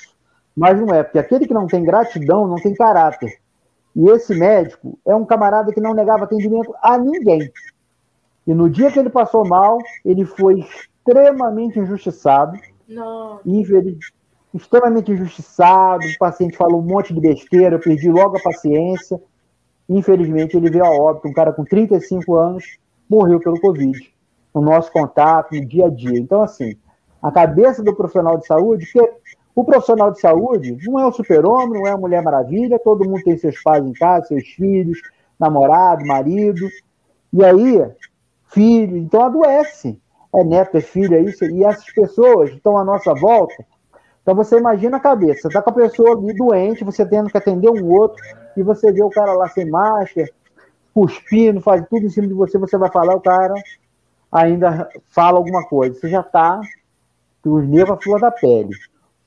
[0.57, 3.41] Mas não é, porque aquele que não tem gratidão não tem caráter.
[3.97, 7.51] E esse médico é um camarada que não negava atendimento a ninguém.
[8.47, 12.57] E no dia que ele passou mal, ele foi extremamente injustiçado.
[12.89, 13.41] Não.
[13.45, 13.99] Infeliz,
[14.55, 16.07] extremamente injustiçado.
[16.07, 19.21] O paciente falou um monte de besteira, eu perdi logo a paciência.
[19.89, 21.29] Infelizmente, ele veio a óbito.
[21.29, 22.79] Um cara com 35 anos
[23.09, 23.99] morreu pelo Covid.
[24.55, 26.19] No nosso contato, no dia a dia.
[26.19, 26.77] Então, assim,
[27.23, 29.01] a cabeça do profissional de saúde, que
[29.55, 33.23] o profissional de saúde não é o super-homem, não é a Mulher Maravilha, todo mundo
[33.23, 34.99] tem seus pais em casa, seus filhos,
[35.39, 36.69] namorado, marido,
[37.33, 37.83] e aí,
[38.49, 40.01] filho, então adoece.
[40.35, 43.65] É neto, é filho, é isso, e essas pessoas estão à nossa volta.
[44.23, 47.39] Então você imagina a cabeça, você está com a pessoa ali doente, você tendo que
[47.39, 48.23] atender um outro,
[48.57, 50.29] e você vê o cara lá sem máscara,
[50.95, 53.55] cuspindo, faz tudo em cima de você, você vai falar, o cara
[54.33, 55.99] ainda fala alguma coisa.
[55.99, 56.61] Você já está
[57.45, 58.71] os nervos à flor da pele.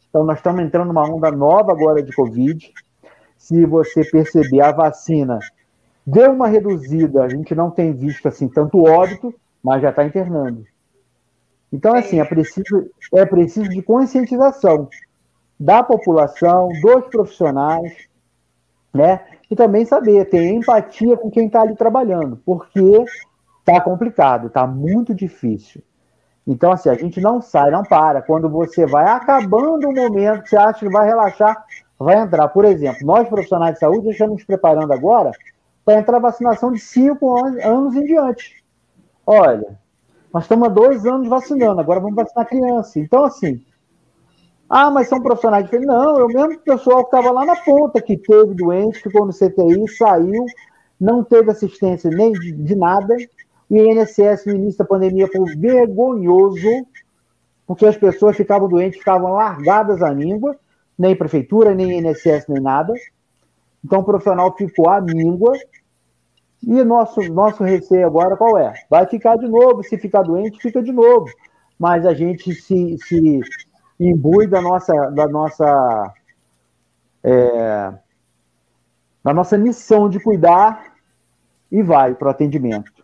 [0.09, 2.73] Então, nós estamos entrando numa onda nova agora de Covid.
[3.37, 5.39] Se você perceber, a vacina
[6.05, 10.65] deu uma reduzida, a gente não tem visto assim tanto óbito, mas já está internando.
[11.71, 14.89] Então, assim, é preciso, é preciso de conscientização
[15.59, 18.08] da população, dos profissionais,
[18.93, 19.21] né?
[19.49, 23.03] E também saber, ter empatia com quem está ali trabalhando, porque
[23.59, 25.81] está complicado, está muito difícil.
[26.45, 28.21] Então, assim, a gente não sai, não para.
[28.21, 31.63] Quando você vai acabando o momento, você acha que vai relaxar,
[31.97, 32.47] vai entrar.
[32.47, 35.31] Por exemplo, nós profissionais de saúde estamos nos preparando agora
[35.85, 38.63] para entrar vacinação de cinco anos em diante.
[39.25, 39.77] Olha,
[40.33, 42.99] nós estamos há dois anos vacinando, agora vamos vacinar criança.
[42.99, 43.61] Então, assim,
[44.69, 45.87] ah, mas são profissionais diferentes.
[45.87, 49.87] Não, eu mesmo pessoal que estava lá na ponta, que teve doente, ficou no CTI,
[49.97, 50.45] saiu,
[50.99, 53.15] não teve assistência nem de, de nada,
[53.69, 56.69] e o INSS, no início da pandemia, foi vergonhoso,
[57.65, 60.55] porque as pessoas ficavam doentes, ficavam largadas à língua,
[60.97, 62.93] nem prefeitura, nem INSS, nem nada.
[63.83, 65.53] Então o profissional ficou à língua.
[66.61, 68.73] E nosso, nosso receio agora qual é?
[68.89, 71.25] Vai ficar de novo, se ficar doente, fica de novo.
[71.77, 73.41] Mas a gente se, se
[73.99, 76.13] imbui da nossa, da nossa,
[77.23, 77.93] é,
[79.23, 80.93] da nossa missão de cuidar
[81.71, 82.99] e vai para o atendimento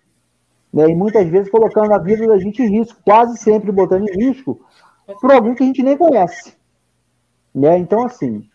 [0.75, 4.25] né, e muitas vezes colocando a vida da gente em risco, quase sempre botando em
[4.25, 4.59] risco
[5.21, 6.53] por alguém que a gente nem conhece.
[7.53, 7.77] Né?
[7.77, 8.45] Então, assim,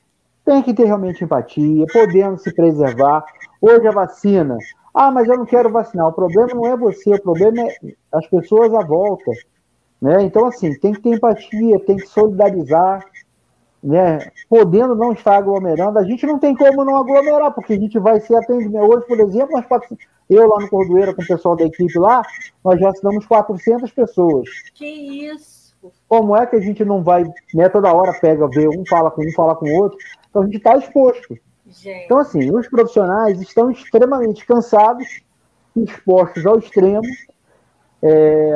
[0.44, 3.24] tem que ter realmente empatia, podendo se preservar.
[3.58, 4.58] Hoje a vacina,
[4.92, 6.08] ah, mas eu não quero vacinar.
[6.08, 9.30] O problema não é você, o problema é as pessoas à volta.
[10.00, 10.22] Né?
[10.22, 13.04] Então, assim, tem que ter empatia, tem que solidarizar,
[13.82, 14.30] né?
[14.48, 15.98] podendo não estar aglomerando.
[15.98, 18.78] A gente não tem como não aglomerar, porque a gente vai ser atendido.
[18.78, 19.66] Hoje, por exemplo, nós
[20.30, 22.22] eu lá no Cordoeira, com o pessoal da equipe lá,
[22.64, 24.48] nós já assinamos 400 pessoas.
[24.74, 24.86] Que
[25.26, 25.74] isso!
[26.06, 27.24] Como é que a gente não vai,
[27.54, 29.98] né, toda hora pega, vê, um fala com um, fala com o outro,
[30.28, 31.36] então a gente está exposto.
[31.66, 32.04] Gente.
[32.04, 35.22] Então, assim, os profissionais estão extremamente cansados,
[35.74, 37.02] expostos ao extremo.
[38.02, 38.52] É,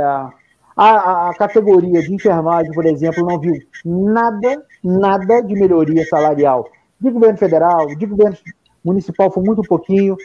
[0.76, 3.54] a, a, categoria de enfermagem, por exemplo, não viu
[3.84, 6.66] nada, nada de melhoria salarial
[7.00, 8.36] de governo federal, de governo
[8.84, 10.16] municipal, foi muito pouquinho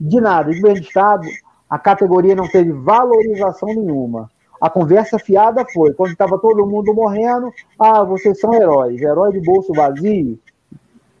[0.00, 0.50] de nada.
[0.50, 1.26] De governo de Estado,
[1.68, 4.30] a categoria não teve valorização nenhuma.
[4.60, 9.00] A conversa fiada foi, quando estava todo mundo morrendo, ah, vocês são heróis.
[9.00, 10.38] Herói de bolso vazio?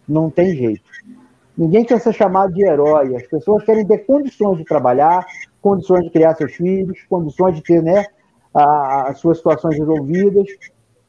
[0.08, 0.82] Não tem jeito.
[1.56, 3.14] Ninguém quer ser chamado de herói.
[3.16, 5.26] As pessoas querem ter condições de trabalhar,
[5.60, 8.06] condições de criar seus filhos, condições de ter né,
[8.56, 10.48] a, as suas situações resolvidas.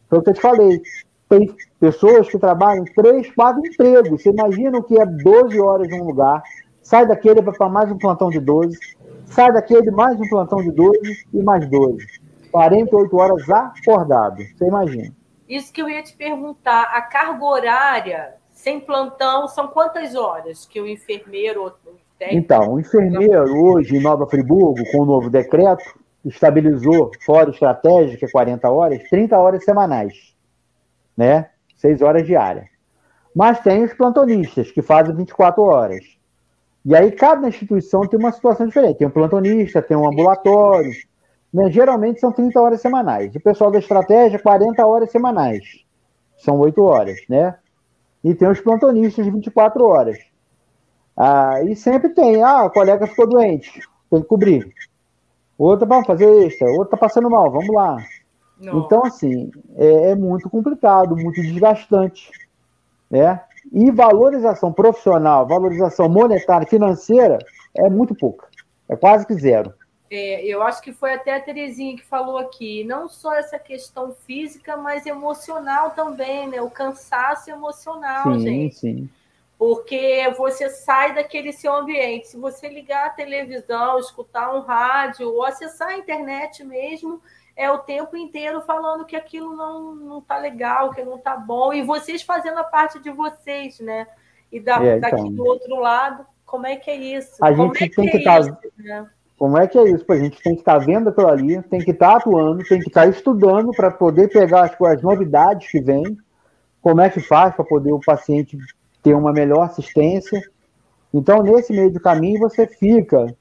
[0.10, 0.82] Foi o que eu te falei.
[1.30, 4.22] Tem pessoas que trabalham três, quatro empregos.
[4.22, 6.42] Você imagina o que é 12 horas em um lugar,
[6.82, 8.78] sai daquele para mais um plantão de 12,
[9.26, 12.06] sai daquele mais um plantão de 12 e mais 12.
[12.52, 15.14] 48 horas acordado, você imagina.
[15.48, 20.82] Isso que eu ia te perguntar, a carga horária sem plantão são quantas horas que
[20.82, 21.72] o enfermeiro
[22.32, 25.84] Então, o enfermeiro hoje em Nova Friburgo, com o novo decreto,
[26.28, 30.36] estabilizou, fora estratégica, 40 horas, 30 horas semanais,
[31.16, 31.50] né?
[31.78, 32.68] 6 horas diárias.
[33.36, 36.04] Mas tem os plantonistas, que fazem 24 horas.
[36.84, 38.98] E aí cada instituição tem uma situação diferente.
[38.98, 40.92] Tem um plantonista, tem um ambulatório.
[41.54, 41.70] Né?
[41.70, 43.36] Geralmente são 30 horas semanais.
[43.36, 45.64] O pessoal da estratégia, 40 horas semanais.
[46.38, 47.56] São 8 horas, né?
[48.24, 50.18] E tem os plantonistas de 24 horas.
[51.16, 54.72] Ah, e sempre tem, ah, o colega ficou doente, tem que cobrir.
[55.58, 57.98] Outra, vamos fazer extra, outra tá passando mal, vamos lá.
[58.60, 58.80] Não.
[58.80, 62.32] Então, assim, é, é muito complicado, muito desgastante,
[63.10, 63.42] né?
[63.72, 67.40] E valorização profissional, valorização monetária, financeira,
[67.76, 68.48] é muito pouca,
[68.88, 69.74] é quase que zero.
[70.10, 74.14] É, eu acho que foi até a Terezinha que falou aqui, não só essa questão
[74.26, 76.62] física, mas emocional também, né?
[76.62, 78.76] O cansaço emocional, sim, gente.
[78.76, 79.10] Sim.
[79.58, 82.28] Porque você sai daquele seu ambiente.
[82.28, 87.22] Se você ligar a televisão, escutar um rádio ou acessar a internet mesmo,
[87.56, 91.74] é o tempo inteiro falando que aquilo não, não tá legal, que não tá bom,
[91.74, 94.06] e vocês fazendo a parte de vocês, né?
[94.52, 95.10] E da, é, então...
[95.10, 97.44] daqui do outro lado, como é que é isso?
[97.44, 98.42] A gente é tem que, estar.
[98.42, 98.58] É tá...
[98.78, 99.10] né?
[99.38, 100.06] Como é que é isso?
[100.10, 102.80] A gente tem que estar tá vendo aquilo ali, tem que estar tá atuando, tem
[102.80, 106.18] que estar tá estudando para poder pegar as, as novidades que vêm,
[106.82, 108.58] como é que faz para poder o paciente
[109.02, 110.42] ter uma melhor assistência.
[111.14, 113.36] Então, nesse meio do caminho, você fica.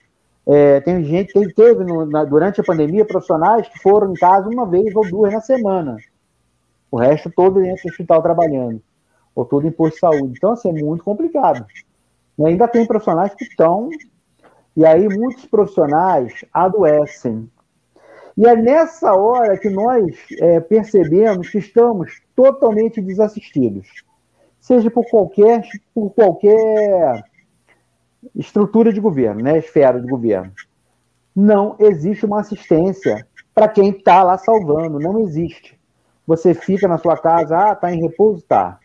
[0.47, 4.49] É, tem gente que teve no, na, durante a pandemia profissionais que foram em casa
[4.49, 5.97] uma vez ou duas na semana.
[6.91, 8.81] O resto todo dentro do hospital trabalhando,
[9.35, 10.35] ou todo em posto de saúde.
[10.37, 11.67] Então, assim, é muito complicado.
[12.39, 13.91] E ainda tem profissionais que estão
[14.77, 17.51] e aí muitos profissionais adoecem.
[18.37, 23.89] E é nessa hora que nós é, percebemos que estamos totalmente desassistidos,
[24.67, 25.63] seja por qualquer,
[25.95, 27.25] por qualquer
[28.35, 30.53] estrutura de governo, né, esfera de governo.
[31.35, 35.79] Não existe uma assistência para quem está lá salvando, não existe.
[36.27, 38.81] Você fica na sua casa, ah, está em repouso, tá.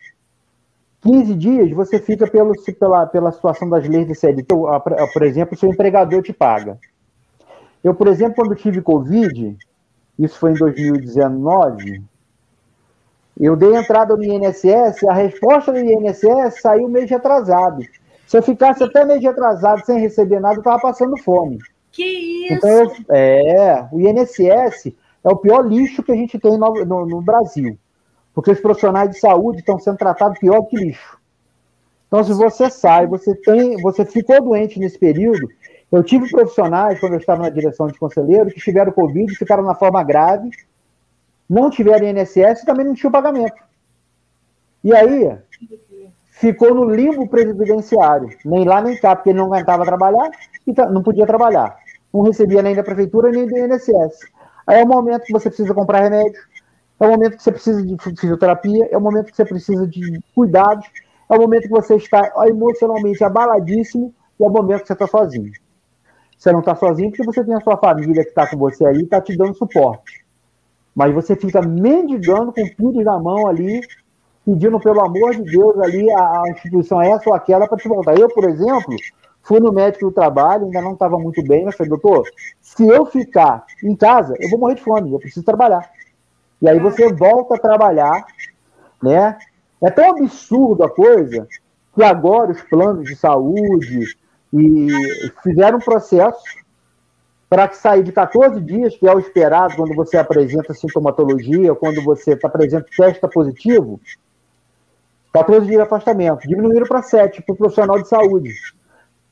[1.00, 4.54] 15 dias você fica pelo, pela, pela situação das leis de CLT.
[5.12, 6.78] Por exemplo, seu empregador te paga.
[7.82, 9.58] Eu, por exemplo, quando tive Covid,
[10.16, 12.04] isso foi em 2019,
[13.46, 17.82] eu dei entrada no INSS, a resposta do INSS saiu mês de atrasado.
[18.26, 21.58] Se eu ficasse até mês de atrasado sem receber nada, eu estava passando fome.
[21.90, 22.54] Que isso?
[22.54, 24.92] Então, é, o INSS
[25.24, 27.76] é o pior lixo que a gente tem no, no, no Brasil.
[28.34, 31.18] Porque os profissionais de saúde estão sendo tratados pior que lixo.
[32.06, 35.48] Então, se você sai, você tem, você ficou doente nesse período.
[35.90, 39.74] Eu tive profissionais, quando eu estava na direção de conselheiro, que tiveram Covid, ficaram na
[39.74, 40.48] forma grave,
[41.52, 43.62] não tiveram INSS também não tinham pagamento.
[44.82, 45.38] E aí,
[46.30, 50.30] ficou no limbo presidenciário, nem lá nem cá, porque ele não aguentava trabalhar
[50.66, 51.76] e não podia trabalhar.
[52.12, 54.18] Não recebia nem da prefeitura nem do INSS.
[54.66, 56.40] Aí é o momento que você precisa comprar remédio,
[56.98, 60.20] é o momento que você precisa de fisioterapia, é o momento que você precisa de
[60.34, 60.86] cuidados,
[61.28, 65.06] é o momento que você está emocionalmente abaladíssimo e é o momento que você está
[65.06, 65.52] sozinho.
[66.38, 68.96] Você não está sozinho porque você tem a sua família que está com você aí
[68.96, 70.21] e está te dando suporte.
[70.94, 73.80] Mas você fica mendigando com tudo na mão ali,
[74.44, 78.18] pedindo pelo amor de Deus ali a, a instituição essa ou aquela para te voltar.
[78.18, 78.94] Eu, por exemplo,
[79.42, 82.24] fui no médico do trabalho, ainda não estava muito bem, mas falei, doutor,
[82.60, 85.90] se eu ficar em casa, eu vou morrer de fome, eu preciso trabalhar.
[86.60, 88.24] E aí você volta a trabalhar,
[89.02, 89.36] né?
[89.82, 91.48] É tão absurdo a coisa
[91.94, 94.16] que agora os planos de saúde
[94.52, 94.88] e
[95.42, 96.40] fizeram um processo
[97.52, 102.34] para sair de 14 dias, que é o esperado quando você apresenta sintomatologia, quando você
[102.34, 104.00] tá apresenta testa positivo,
[105.34, 106.48] 14 dias de afastamento.
[106.48, 108.54] Diminuíram para 7 para o profissional de saúde.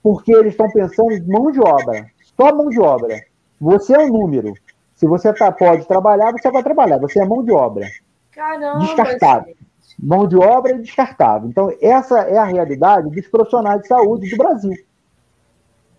[0.02, 2.10] Porque eles estão pensando em mão de obra.
[2.36, 3.16] Só mão de obra.
[3.58, 4.52] Você é um número.
[4.94, 6.98] Se você tá, pode trabalhar, você vai trabalhar.
[6.98, 7.86] Você é mão de obra.
[8.32, 8.80] Caramba!
[8.80, 9.46] Descartável.
[9.46, 9.96] Gente.
[9.98, 11.48] Mão de obra e descartável.
[11.48, 14.74] Então, essa é a realidade dos profissionais de saúde do Brasil.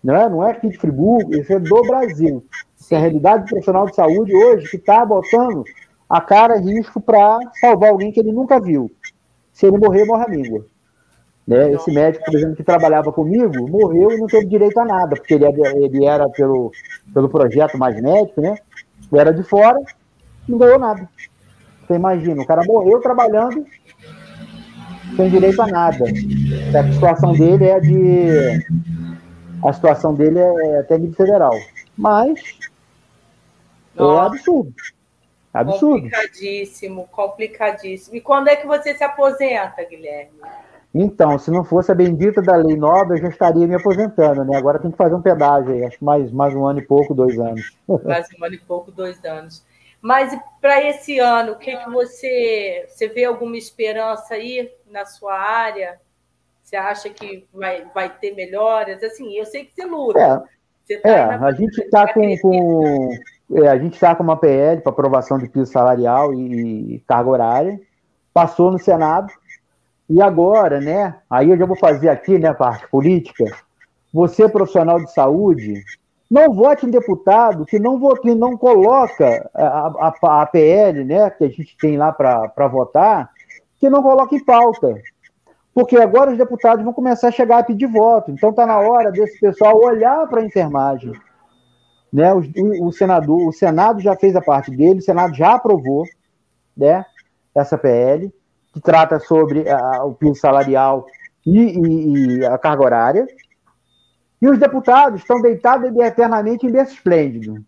[0.02, 2.44] Não é, não é aqui de Friburgo, isso é do Brasil.
[2.78, 5.64] Essa é a realidade do profissional de saúde hoje que está botando
[6.10, 8.90] a cara em risco para salvar alguém que ele nunca viu.
[9.52, 10.66] Se ele morrer, morre a língua.
[11.46, 11.72] Né?
[11.72, 15.34] Esse médico, por exemplo, que trabalhava comigo, morreu e não teve direito a nada, porque
[15.34, 16.72] ele, ele era pelo,
[17.12, 18.56] pelo projeto Mais Médico, né?
[19.12, 19.80] era de fora,
[20.48, 21.08] não ganhou nada.
[21.86, 23.64] Você imagina, o cara morreu trabalhando
[25.16, 26.04] sem direito a nada.
[26.04, 28.66] A situação dele é de.
[29.64, 31.54] A situação dele é até nível federal.
[31.96, 32.58] Mas
[33.96, 34.22] é Nossa.
[34.22, 34.74] é absurdo.
[35.52, 36.02] Absurdo.
[36.02, 38.16] Complicadíssimo, complicadíssimo.
[38.16, 40.32] E quando é que você se aposenta, Guilherme?
[40.94, 44.56] Então, se não fosse a bendita da lei nova, eu já estaria me aposentando, né?
[44.56, 47.14] Agora tem que fazer um pedágio aí, acho que mais, mais um ano e pouco,
[47.14, 47.76] dois anos.
[48.04, 49.64] Mais um ano e pouco, dois anos.
[50.02, 55.34] Mas para esse ano, o que, que você, você vê alguma esperança aí na sua
[55.38, 55.98] área?
[56.72, 59.02] Você acha que vai, vai ter melhoras?
[59.02, 60.42] Assim, eu sei que você luta.
[60.88, 63.10] É, tá é a gente está com, com
[63.52, 67.28] é, a gente está com uma PL para aprovação de piso salarial e, e carga
[67.28, 67.80] horária.
[68.32, 69.30] Passou no Senado
[70.08, 71.14] e agora, né?
[71.28, 73.44] Aí eu já vou fazer aqui, né, parte política.
[74.10, 75.84] Você, profissional de saúde,
[76.30, 81.44] não vote em deputado que não, que não coloca a, a, a PL, né, que
[81.44, 83.28] a gente tem lá para votar,
[83.78, 84.94] que não coloca em pauta.
[85.74, 88.30] Porque agora os deputados vão começar a chegar a pedir voto.
[88.30, 91.12] Então está na hora desse pessoal olhar para a enfermagem.
[92.12, 92.32] Né?
[92.34, 96.04] O, o, senador, o Senado já fez a parte dele, o Senado já aprovou
[96.76, 97.06] né,
[97.54, 98.30] essa PL,
[98.72, 101.06] que trata sobre a, o piso salarial
[101.46, 103.26] e, e, e, a carga horária.
[104.40, 107.64] E os deputados estão deitados eternamente em berço esplêndido.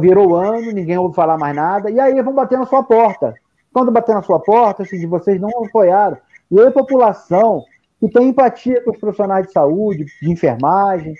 [0.00, 3.32] Virou ano, ninguém ouve falar mais nada, e aí vão bater na sua porta.
[3.72, 6.16] Quando bater na sua porta, se vocês não apoiaram,
[6.50, 7.64] e aí a população
[8.00, 11.14] que tem empatia com os profissionais de saúde, de enfermagem,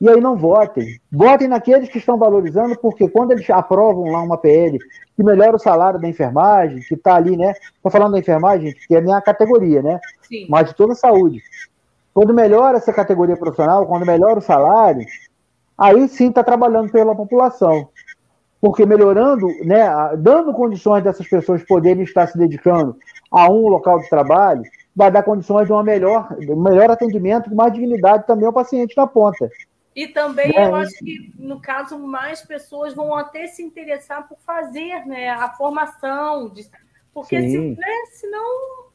[0.00, 1.00] e aí não votem.
[1.10, 4.78] Votem naqueles que estão valorizando, porque quando eles aprovam lá uma PL
[5.16, 7.54] que melhora o salário da enfermagem, que está ali, né?
[7.76, 9.98] Estou falando da enfermagem, que é a minha categoria, né?
[10.22, 10.46] Sim.
[10.48, 11.42] Mas de toda a saúde.
[12.12, 15.04] Quando melhora essa categoria profissional, quando melhora o salário,
[15.76, 17.88] aí sim está trabalhando pela população.
[18.60, 19.86] Porque melhorando, né,
[20.18, 22.96] dando condições dessas pessoas poderem estar se dedicando
[23.30, 24.62] a um local de trabalho,
[24.94, 28.96] vai dar condições de uma melhor, um melhor atendimento, com mais dignidade também ao paciente
[28.96, 29.50] na ponta.
[29.94, 30.66] E também é.
[30.66, 35.48] eu acho que, no caso, mais pessoas vão até se interessar por fazer né, a
[35.50, 36.50] formação.
[36.50, 36.68] De...
[37.14, 38.86] Porque se, né, senão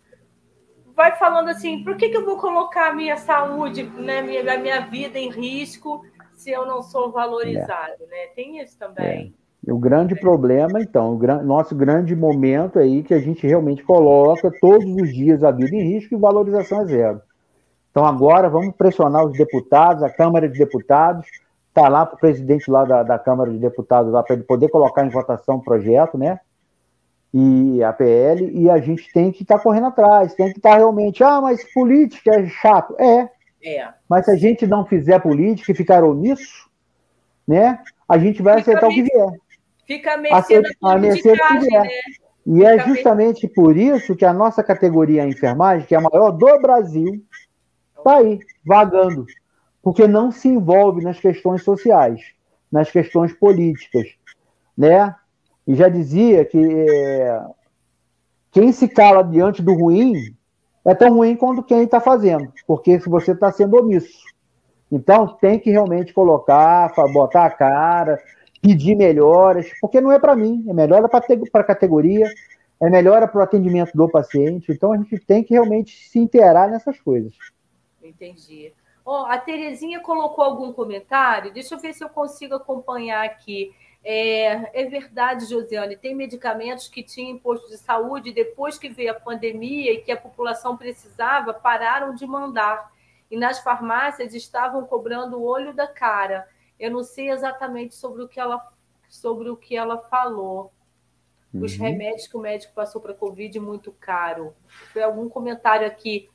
[0.95, 4.57] vai falando assim, por que, que eu vou colocar a minha saúde, né, minha, a
[4.59, 6.05] minha vida em risco
[6.35, 8.03] se eu não sou valorizado?
[8.03, 8.05] É.
[8.05, 8.27] Né?
[8.35, 9.33] Tem isso também.
[9.35, 9.40] É.
[9.67, 14.89] O grande problema, então, o nosso grande momento aí que a gente realmente coloca todos
[14.95, 17.21] os dias a vida em risco e valorização é zero.
[17.91, 21.27] Então agora vamos pressionar os deputados, a Câmara de Deputados,
[21.67, 24.69] está lá para o presidente lá da, da, Câmara de Deputados lá para ele poder
[24.69, 26.39] colocar em votação o projeto, né?
[27.33, 30.71] E a PL, e a gente tem que estar tá correndo atrás, tem que estar
[30.71, 32.95] tá realmente, ah, mas política é chato.
[32.97, 33.29] É.
[33.63, 33.89] é.
[34.09, 36.69] Mas se a gente não fizer política e ficar omisso,
[37.47, 37.79] né?
[38.07, 39.40] A gente vai aceitar o que vier.
[39.91, 41.83] Fica a mercê a mercê do que vier.
[41.83, 41.89] Né?
[42.45, 46.01] E é Fica é justamente por isso que a nossa categoria enfermagem, que é a
[46.01, 47.21] maior do Brasil,
[47.97, 49.25] está aí, vagando,
[49.81, 52.21] porque não se envolve nas questões sociais,
[52.71, 54.07] nas questões políticas,
[54.77, 55.13] né?
[55.67, 57.41] E já dizia que é,
[58.49, 60.15] quem se cala diante do ruim
[60.85, 64.23] é tão ruim quanto quem está fazendo, porque se você está sendo omisso.
[64.89, 68.17] Então tem que realmente colocar, botar a cara,
[68.61, 72.31] pedir melhoras, porque não é para mim, é melhor para a categoria,
[72.79, 74.71] é melhor para o atendimento do paciente.
[74.71, 77.33] Então a gente tem que realmente se inteirar nessas coisas.
[78.03, 78.73] Entendi.
[79.03, 83.73] Oh, a Terezinha colocou algum comentário, deixa eu ver se eu consigo acompanhar aqui.
[84.03, 89.19] É, é, verdade, Josiane, tem medicamentos que tinham imposto de saúde, depois que veio a
[89.19, 92.91] pandemia e que a população precisava, pararam de mandar.
[93.29, 96.47] E nas farmácias estavam cobrando o olho da cara.
[96.81, 98.61] Eu não sei exatamente sobre o que ela,
[99.07, 100.73] sobre o que ela falou.
[101.53, 101.85] Os uhum.
[101.85, 104.53] remédios que o médico passou para a Covid muito caro.
[104.93, 106.29] Foi algum comentário aqui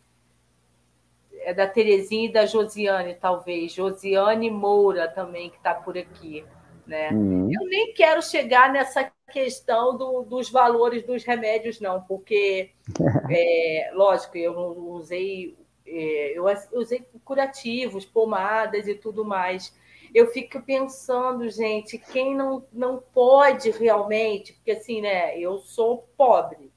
[1.40, 3.72] é da Terezinha e da Josiane, talvez.
[3.72, 6.44] Josiane Moura também, que está por aqui.
[6.86, 7.10] Né?
[7.10, 7.50] Uhum.
[7.52, 12.70] Eu nem quero chegar nessa questão do, dos valores dos remédios, não, porque,
[13.30, 16.44] é, lógico, eu não usei, é, eu
[16.74, 19.74] usei curativos, pomadas e tudo mais.
[20.16, 26.72] Eu fico pensando, gente, quem não, não pode realmente, porque assim, né, eu sou pobre,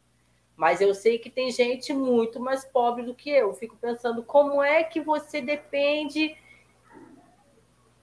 [0.57, 3.53] mas eu sei que tem gente muito mais pobre do que eu.
[3.53, 6.35] Fico pensando como é que você depende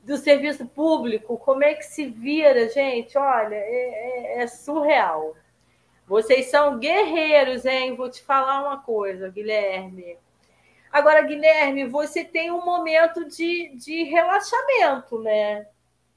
[0.03, 3.19] do serviço público, como é que se vira, gente?
[3.19, 5.37] Olha, é, é, é surreal.
[6.07, 7.95] Vocês são guerreiros, hein?
[7.95, 10.17] Vou te falar uma coisa, Guilherme.
[10.97, 15.67] Agora, Guilherme, você tem um momento de, de relaxamento, né?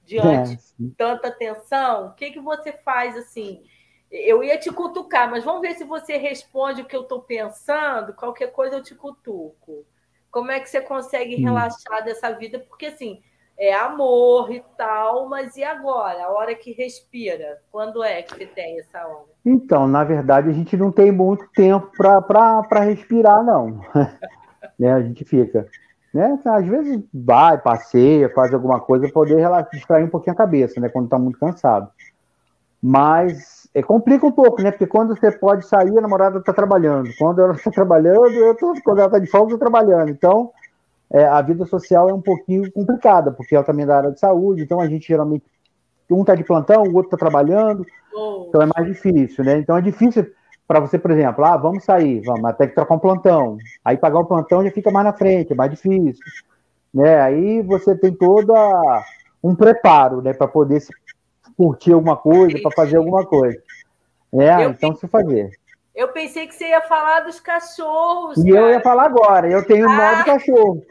[0.05, 2.07] Diante é, de tanta tensão.
[2.07, 3.61] O que, que você faz assim?
[4.09, 8.13] Eu ia te cutucar, mas vamos ver se você responde o que eu estou pensando.
[8.13, 9.85] Qualquer coisa eu te cutuco.
[10.31, 11.43] Como é que você consegue hum.
[11.43, 12.57] relaxar dessa vida?
[12.59, 13.21] Porque assim,
[13.57, 16.23] é amor e tal, mas e agora?
[16.23, 17.61] A hora que respira?
[17.69, 19.27] Quando é que você tem essa hora?
[19.45, 23.81] Então, na verdade, a gente não tem muito tempo para respirar, não.
[24.79, 24.93] né?
[24.93, 25.67] A gente fica.
[26.13, 26.39] Né?
[26.45, 30.79] Às vezes vai, passeia, faz alguma coisa para poder relaxar, distrair um pouquinho a cabeça,
[30.79, 30.89] né?
[30.89, 31.89] Quando está muito cansado.
[32.81, 34.71] Mas é, complica um pouco, né?
[34.71, 37.09] Porque quando você pode sair, a namorada está trabalhando.
[37.17, 40.09] Quando ela está trabalhando, eu tô, quando ela está de folga, eu estou trabalhando.
[40.09, 40.51] Então,
[41.11, 44.19] é, a vida social é um pouquinho complicada, porque ela também é da área de
[44.19, 45.43] saúde, então a gente geralmente,
[46.09, 48.45] um está de plantão, o outro está trabalhando, oh.
[48.47, 49.57] então é mais difícil, né?
[49.57, 50.27] Então é difícil
[50.69, 53.57] para você, por exemplo, ah, vamos sair, vamos, até que trocar um plantão.
[53.83, 56.23] Aí pagar o plantão já fica mais na frente, é mais difícil.
[56.93, 57.19] Né?
[57.19, 58.53] Aí você tem toda
[59.43, 60.79] um preparo, né, para poder
[61.57, 63.59] curtir alguma coisa, para fazer alguma coisa.
[64.31, 65.49] É, eu então se fazer.
[65.95, 68.37] Eu pensei que você ia falar dos cachorros.
[68.37, 68.61] E cara.
[68.61, 69.49] eu ia falar agora.
[69.49, 69.95] Eu tenho ah.
[69.95, 70.83] nove cachorros.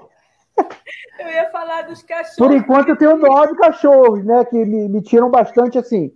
[1.20, 2.36] Eu ia falar dos cachorros.
[2.36, 4.44] Por enquanto, eu tenho nove cachorros, né?
[4.44, 6.12] Que me, me tiram bastante assim.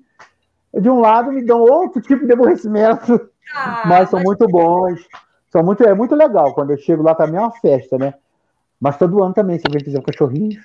[0.74, 3.30] De um lado, me dão outro tipo de aborrecimento.
[3.54, 4.26] Ah, mas são mas...
[4.26, 5.06] muito bons.
[5.50, 6.54] São muito, é muito legal.
[6.54, 8.14] Quando eu chego lá também é uma festa, né?
[8.82, 10.60] Mas todo ano também, se alguém quiser um cachorrinho.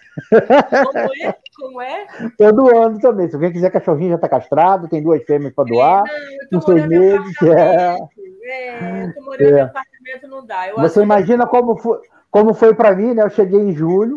[0.85, 1.35] Como é?
[1.55, 2.07] Como é?
[2.35, 3.27] Todo ano também.
[3.27, 6.03] Se alguém quiser cachorrinho, já está castrado, tem duas fêmeas para doar.
[6.07, 7.97] É, não, eu tô morando meses, é.
[8.43, 9.59] é, eu tô morando é.
[9.59, 10.67] em apartamento, não dá.
[10.67, 11.51] Eu Você imagina que...
[11.51, 11.99] como foi,
[12.31, 13.21] como foi para mim, né?
[13.21, 14.15] Eu cheguei em julho,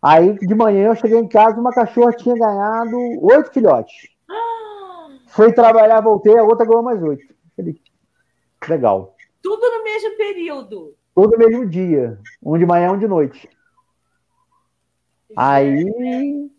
[0.00, 4.15] aí de manhã eu cheguei em casa, uma cachorra tinha ganhado oito filhotes.
[5.36, 5.42] Ah.
[5.42, 7.34] Fui trabalhar, voltei, a outra ganhou mais oito.
[8.68, 9.14] Legal.
[9.42, 13.48] Tudo no mesmo período todo mesmo dia, um de manhã, um de noite.
[15.34, 16.50] Aí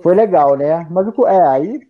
[0.00, 0.86] foi legal, né?
[0.88, 1.80] Mas é, aí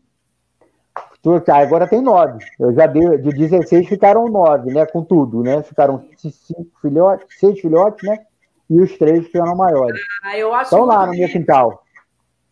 [1.63, 2.43] agora tem nove.
[2.59, 4.87] Eu já dei, de 16 ficaram nove, né?
[4.87, 5.63] Com tudo, né?
[5.63, 8.25] Ficaram cinco filhotes, seis filhotes, né?
[8.71, 10.01] E os três ficaram maiores.
[10.23, 11.85] Ah, eu acho Estão lá no meu quintal.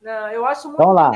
[0.03, 1.11] Não, eu acho muito Estão lá.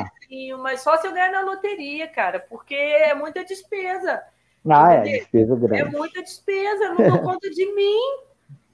[0.58, 4.22] Mas só se eu ganhar na loteria, cara, porque é muita despesa.
[4.68, 5.82] Ah, é, despesa grande.
[5.82, 8.26] É muita despesa, não dou conta de mim.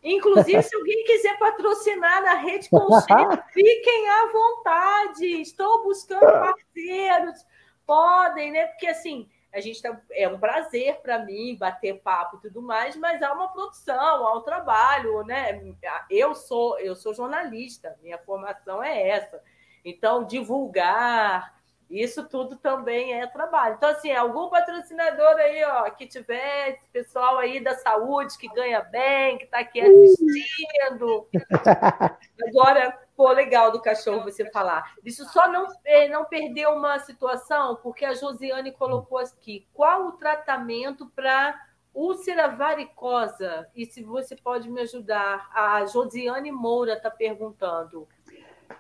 [0.03, 5.27] Inclusive, se alguém quiser patrocinar na Rede Concheiro, fiquem à vontade.
[5.41, 7.47] Estou buscando parceiros.
[7.87, 8.67] Podem, né?
[8.67, 12.97] Porque assim, a gente tá, é um prazer para mim bater papo e tudo mais,
[12.97, 15.61] mas há uma produção, há um trabalho, né?
[16.09, 19.43] Eu sou eu sou jornalista, minha formação é essa.
[19.85, 21.53] Então, divulgar,
[21.93, 23.75] isso tudo também é trabalho.
[23.75, 29.37] Então, assim, algum patrocinador aí, ó, que tiver, pessoal aí da saúde que ganha bem,
[29.37, 31.29] que está aqui assistindo.
[32.49, 34.95] Agora, pô, legal do cachorro você falar.
[35.05, 39.69] Isso só não, é, não perder uma situação, porque a Josiane colocou aqui.
[39.75, 41.61] Qual o tratamento para
[41.93, 43.69] úlcera varicosa?
[43.77, 45.51] E se você pode me ajudar?
[45.53, 48.09] A Josiane Moura está perguntando.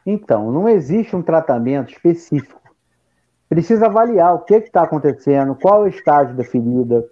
[0.06, 2.62] Então, não existe um tratamento específico
[3.52, 7.04] precisa avaliar o que está acontecendo, qual é o estágio da ferida,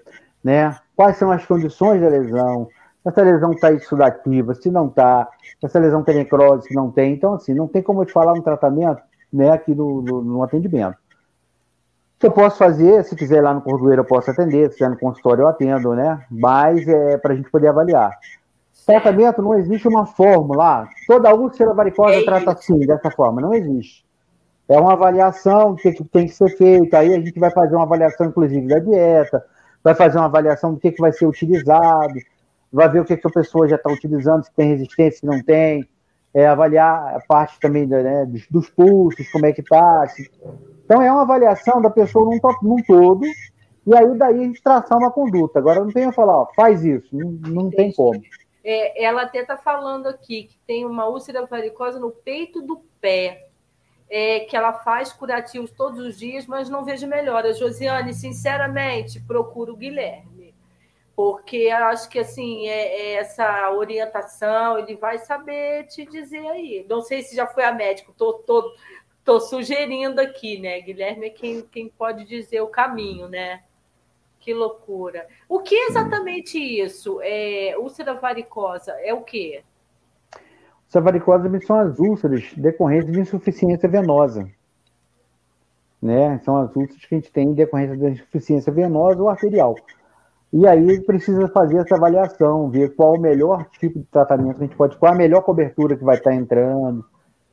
[0.43, 0.75] né?
[0.97, 2.67] quais são as condições da lesão,
[3.03, 5.29] se essa lesão está exudativa, se não está,
[5.61, 7.13] se essa lesão tem necrose, se não tem.
[7.13, 10.43] Então, assim, não tem como eu te falar um tratamento né, aqui no, no, no
[10.43, 10.95] atendimento.
[10.95, 14.79] O que eu posso fazer, se quiser ir lá no Cordoeiro, eu posso atender, se
[14.79, 16.25] quiser no consultório, eu atendo, né?
[16.31, 18.19] Mas é para a gente poder avaliar.
[18.87, 20.89] Tratamento não existe uma fórmula.
[21.07, 23.41] Toda úlcera varicosa trata assim, dessa forma.
[23.41, 24.05] Não existe
[24.71, 26.95] é uma avaliação do que, tem que ser feito.
[26.95, 29.45] Aí a gente vai fazer uma avaliação, inclusive, da dieta,
[29.83, 32.15] vai fazer uma avaliação do que, que vai ser utilizado,
[32.73, 35.43] vai ver o que, que a pessoa já está utilizando, se tem resistência, se não
[35.43, 35.89] tem,
[36.33, 40.07] é, avaliar a parte também né, dos, dos, pulsos, como é que está.
[40.85, 43.27] Então é uma avaliação da pessoa num, num todo,
[43.85, 45.59] e aí daí a gente traçar uma conduta.
[45.59, 47.33] Agora não tem a falar, ó, faz isso, não,
[47.65, 48.21] não tem como.
[48.63, 53.51] É, ela até está falando aqui que tem uma úlcera varicosa no peito do pé
[54.11, 57.55] é, que ela faz curativos todos os dias, mas não vejo melhora.
[57.55, 60.53] Josiane, sinceramente, procuro o Guilherme,
[61.15, 66.85] porque acho que assim é, é essa orientação ele vai saber te dizer aí.
[66.89, 68.75] Não sei se já foi a médico, tô, tô,
[69.25, 70.81] tô sugerindo aqui, né?
[70.81, 73.63] Guilherme é quem, quem pode dizer o caminho, né?
[74.41, 75.27] Que loucura.
[75.47, 77.21] O que é exatamente isso?
[77.23, 79.63] É, úlcera varicosa é o quê?
[80.89, 84.51] Essa varicose são as úlceras decorrentes de insuficiência venosa.
[86.03, 86.39] Né?
[86.39, 89.77] São as úlceras que a gente tem em decorrência da insuficiência venosa ou arterial.
[90.51, 94.67] E aí precisa fazer essa avaliação, ver qual o melhor tipo de tratamento que a
[94.67, 97.05] gente pode, qual a melhor cobertura que vai estar entrando,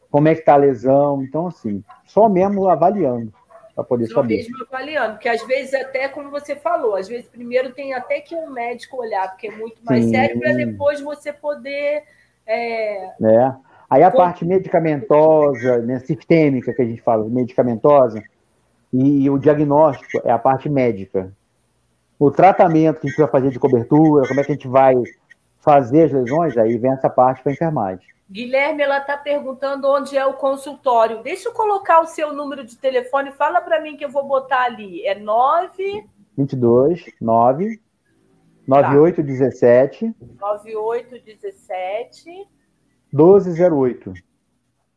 [0.10, 1.22] como é que está a lesão.
[1.22, 3.32] Então, assim, só mesmo avaliando
[3.78, 4.38] para poder saber.
[4.38, 8.34] Mesmo avaliando, porque às vezes até, como você falou, às vezes primeiro tem até que
[8.34, 10.12] um médico olhar, porque é muito mais Sim.
[10.12, 12.04] sério, para depois você poder
[12.48, 13.06] é...
[13.06, 13.54] é.
[13.88, 18.22] Aí a parte medicamentosa, né, sistêmica que a gente fala, medicamentosa,
[18.92, 21.32] e, e o diagnóstico é a parte médica.
[22.20, 24.96] O tratamento que a gente vai fazer de cobertura, como é que a gente vai
[25.60, 28.08] fazer as lesões, aí vem essa parte para a enfermagem.
[28.30, 31.24] Guilherme, ela está perguntando onde é o consultório.
[31.24, 33.32] Deixa eu colocar o seu número de telefone.
[33.32, 35.06] Fala para mim que eu vou botar ali.
[35.06, 36.06] É 9...
[36.38, 37.82] 22 9
[38.68, 40.14] 9817.
[40.40, 42.48] 9817.
[43.14, 44.14] 1208.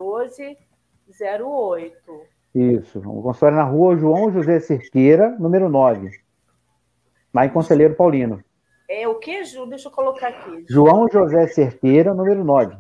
[0.00, 1.96] 1208.
[2.52, 2.98] Isso.
[2.98, 6.10] O consultório na rua João José Cerqueira, número 9.
[7.32, 8.42] Lá em Conselheiro Paulino.
[8.88, 9.66] É o que, Ju?
[9.66, 10.64] Deixa eu colocar aqui.
[10.68, 12.76] João José Cerqueira, número 9.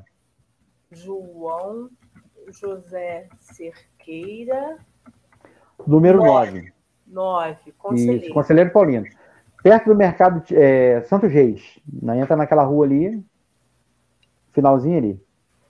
[0.92, 1.88] João
[2.48, 4.78] José Cerqueira.
[5.86, 6.72] Número 9.
[7.06, 7.72] 9.
[7.72, 8.24] Conselheiro.
[8.24, 9.06] Isso, Conselheiro Paulino.
[9.62, 11.78] perto do mercado é, Santos Reis.
[11.90, 12.20] Né?
[12.20, 13.24] Entra naquela rua ali,
[14.52, 15.24] finalzinho ali.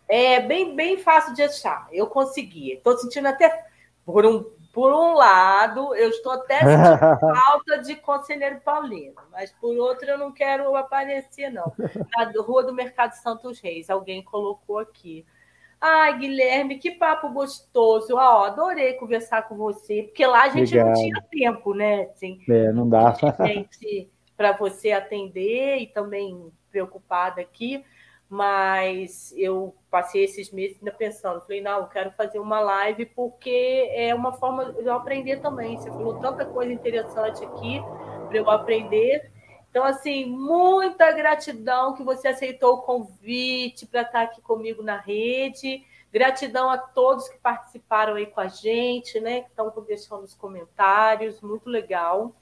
[0.09, 1.87] É bem, bem fácil de achar.
[1.93, 2.73] Eu consegui.
[2.73, 3.67] Estou sentindo até
[4.05, 9.77] por um, por um lado, eu estou até sentindo falta de conselheiro paulino, mas por
[9.77, 11.73] outro, eu não quero aparecer, não.
[12.17, 15.27] Na rua do Mercado Santos Reis, alguém colocou aqui.
[15.81, 18.15] Ai, Guilherme, que papo gostoso.
[18.15, 20.87] Ó, adorei conversar com você, porque lá a gente Obrigado.
[20.89, 22.03] não tinha tempo, né?
[22.03, 23.15] Assim, é, não dá.
[24.37, 27.85] Para você atender e também preocupada aqui
[28.31, 33.91] mas eu passei esses meses ainda pensando, falei, não, eu quero fazer uma live porque
[33.93, 35.77] é uma forma de eu aprender também.
[35.77, 37.83] Você falou tanta coisa interessante aqui
[38.29, 39.31] para eu aprender.
[39.71, 45.85] Então, assim, muita gratidão que você aceitou o convite para estar aqui comigo na rede.
[46.13, 49.43] Gratidão a todos que participaram aí com a gente, né?
[49.43, 52.35] Que estão deixando os comentários, muito legal.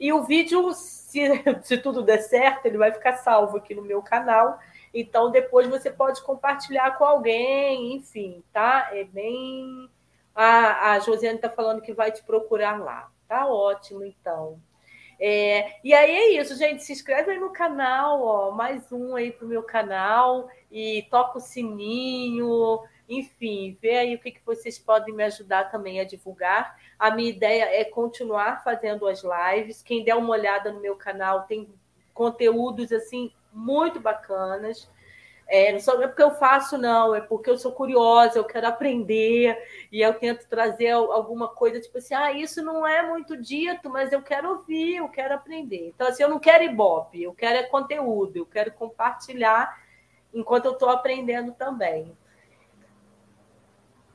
[0.00, 1.20] E o vídeo, se,
[1.62, 4.58] se tudo der certo, ele vai ficar salvo aqui no meu canal.
[4.92, 8.90] Então, depois você pode compartilhar com alguém, enfim, tá?
[8.92, 9.88] É bem.
[10.34, 13.10] A, a Josiane está falando que vai te procurar lá.
[13.26, 14.60] Tá ótimo, então.
[15.20, 16.84] É, e aí é isso, gente.
[16.84, 21.40] Se inscreve aí no canal, ó, mais um aí pro meu canal e toca o
[21.40, 26.78] sininho, enfim, vê aí o que, que vocês podem me ajudar também a divulgar.
[26.98, 29.82] A minha ideia é continuar fazendo as lives.
[29.82, 31.68] Quem der uma olhada no meu canal tem
[32.14, 34.90] conteúdos assim muito bacanas.
[35.50, 38.66] É, não só é porque eu faço, não, é porque eu sou curiosa, eu quero
[38.66, 39.56] aprender,
[39.90, 44.12] e eu tento trazer alguma coisa, tipo assim, ah, isso não é muito dito, mas
[44.12, 45.88] eu quero ouvir, eu quero aprender.
[45.88, 49.74] Então, assim, eu não quero ibope, eu quero é conteúdo, eu quero compartilhar
[50.34, 52.14] enquanto eu estou aprendendo também.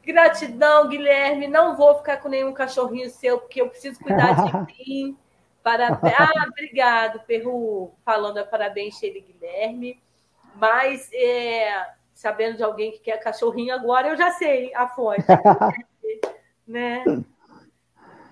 [0.06, 1.48] Gratidão, Guilherme.
[1.48, 4.54] Não vou ficar com nenhum cachorrinho seu, porque eu preciso cuidar de
[4.86, 5.18] mim.
[5.64, 6.14] Parabéns.
[6.20, 10.02] Ah, obrigado, Perru, falando parabéns, Sheila Guilherme.
[10.56, 15.24] Mas, é, sabendo de alguém que quer cachorrinho agora, eu já sei a fonte.
[16.68, 17.04] né?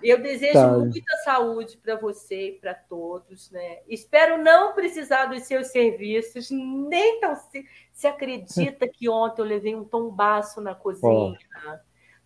[0.04, 0.78] Eu desejo tá.
[0.78, 3.80] muita saúde para você e para todos, né?
[3.88, 9.76] Espero não precisar dos seus serviços, nem tão se, se acredita que ontem eu levei
[9.76, 11.38] um tombaço na cozinha.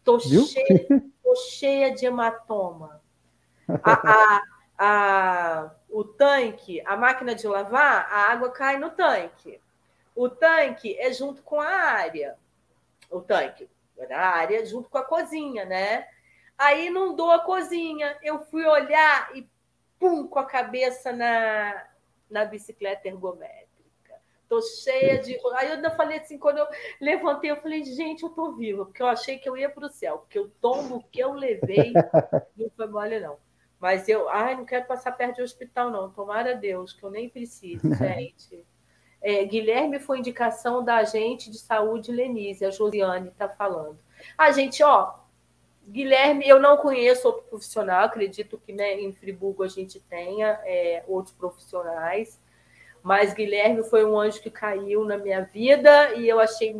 [0.03, 0.87] Tô cheia,
[1.21, 3.01] tô cheia de hematoma.
[3.67, 4.41] A, a,
[4.85, 9.59] a, o tanque, a máquina de lavar, a água cai no tanque.
[10.15, 12.37] O tanque é junto com a área.
[13.09, 13.67] O tanque,
[14.11, 16.07] a área junto com a cozinha, né?
[16.55, 18.15] Aí não dou a cozinha.
[18.21, 19.49] Eu fui olhar e
[19.99, 21.87] pum, com a cabeça na,
[22.29, 23.65] na bicicleta ergométrica.
[24.47, 25.33] Tô cheia de.
[25.55, 26.67] Aí eu ainda falei assim, quando eu
[27.01, 29.89] levantei, eu falei, gente, eu tô viva, porque eu achei que eu ia para o
[29.89, 31.91] céu, porque o tombo que eu levei
[32.55, 33.37] não foi mole, não.
[33.85, 36.09] Mas eu, ai, não quero passar perto de hospital, não.
[36.09, 38.65] Tomara a Deus, que eu nem preciso, gente.
[39.21, 43.99] É, Guilherme foi indicação da agente de saúde Lenise, a Josiane está falando.
[44.35, 45.13] A ah, gente, ó,
[45.87, 51.03] Guilherme, eu não conheço outro profissional, acredito que né, em Friburgo a gente tenha é,
[51.07, 52.41] outros profissionais,
[53.03, 56.75] mas Guilherme foi um anjo que caiu na minha vida e eu achei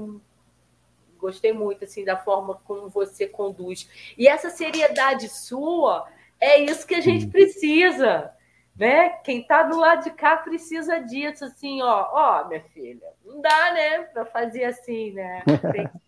[1.19, 3.87] gostei muito assim da forma como você conduz.
[4.17, 6.07] E essa seriedade sua
[6.39, 8.31] é isso que a gente precisa,
[8.77, 9.09] né?
[9.23, 13.73] Quem está do lado de cá precisa disso, assim, ó, ó, minha filha, não dá,
[13.73, 15.43] né, para fazer assim, né?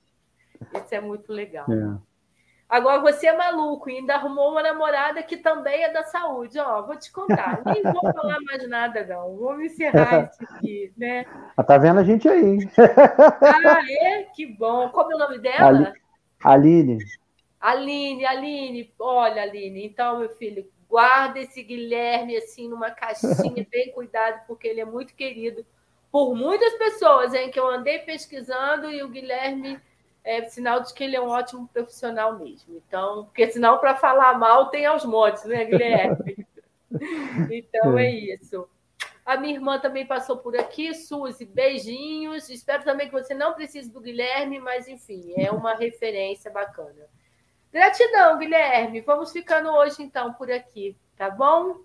[0.74, 1.66] Isso é muito legal.
[1.72, 2.08] É.
[2.70, 6.60] Agora você é maluco e ainda arrumou uma namorada que também é da saúde.
[6.60, 7.62] Ó, vou te contar.
[7.66, 9.38] Nem vou falar mais nada, não.
[9.38, 11.26] Vamos encerrar isso aqui, né?
[11.56, 12.60] Ah, tá vendo a gente aí.
[13.42, 14.24] Ah, é?
[14.24, 14.90] Que bom.
[14.90, 15.94] Como é o nome dela?
[16.44, 16.98] Aline.
[17.68, 24.42] Aline, Aline, olha, Aline, então, meu filho, guarda esse Guilherme assim numa caixinha, bem cuidado,
[24.48, 25.66] porque ele é muito querido
[26.10, 29.78] por muitas pessoas, hein, que eu andei pesquisando e o Guilherme
[30.24, 32.82] é sinal de que ele é um ótimo profissional mesmo.
[32.88, 36.48] Então, porque senão para falar mal tem aos montes, né, Guilherme?
[37.52, 38.66] então é isso.
[39.26, 42.50] A minha irmã também passou por aqui, Suzy, beijinhos.
[42.50, 47.17] Espero também que você não precise do Guilherme, mas enfim, é uma referência bacana.
[47.72, 49.02] Gratidão, Guilherme.
[49.02, 51.78] Vamos ficando hoje, então, por aqui, tá bom?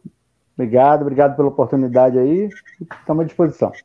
[0.55, 2.49] Obrigado, obrigado pela oportunidade aí.
[2.99, 3.71] Estamos à disposição.
[3.71, 3.81] Tá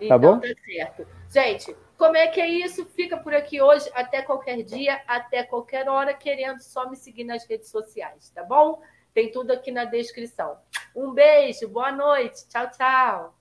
[0.00, 0.40] então, bom?
[0.40, 1.06] Tá certo.
[1.32, 2.84] Gente, como é que é isso?
[2.86, 7.46] Fica por aqui hoje, até qualquer dia, até qualquer hora, querendo só me seguir nas
[7.46, 8.80] redes sociais, tá bom?
[9.12, 10.56] Tem tudo aqui na descrição.
[10.94, 12.48] Um beijo, boa noite.
[12.48, 13.37] Tchau, tchau.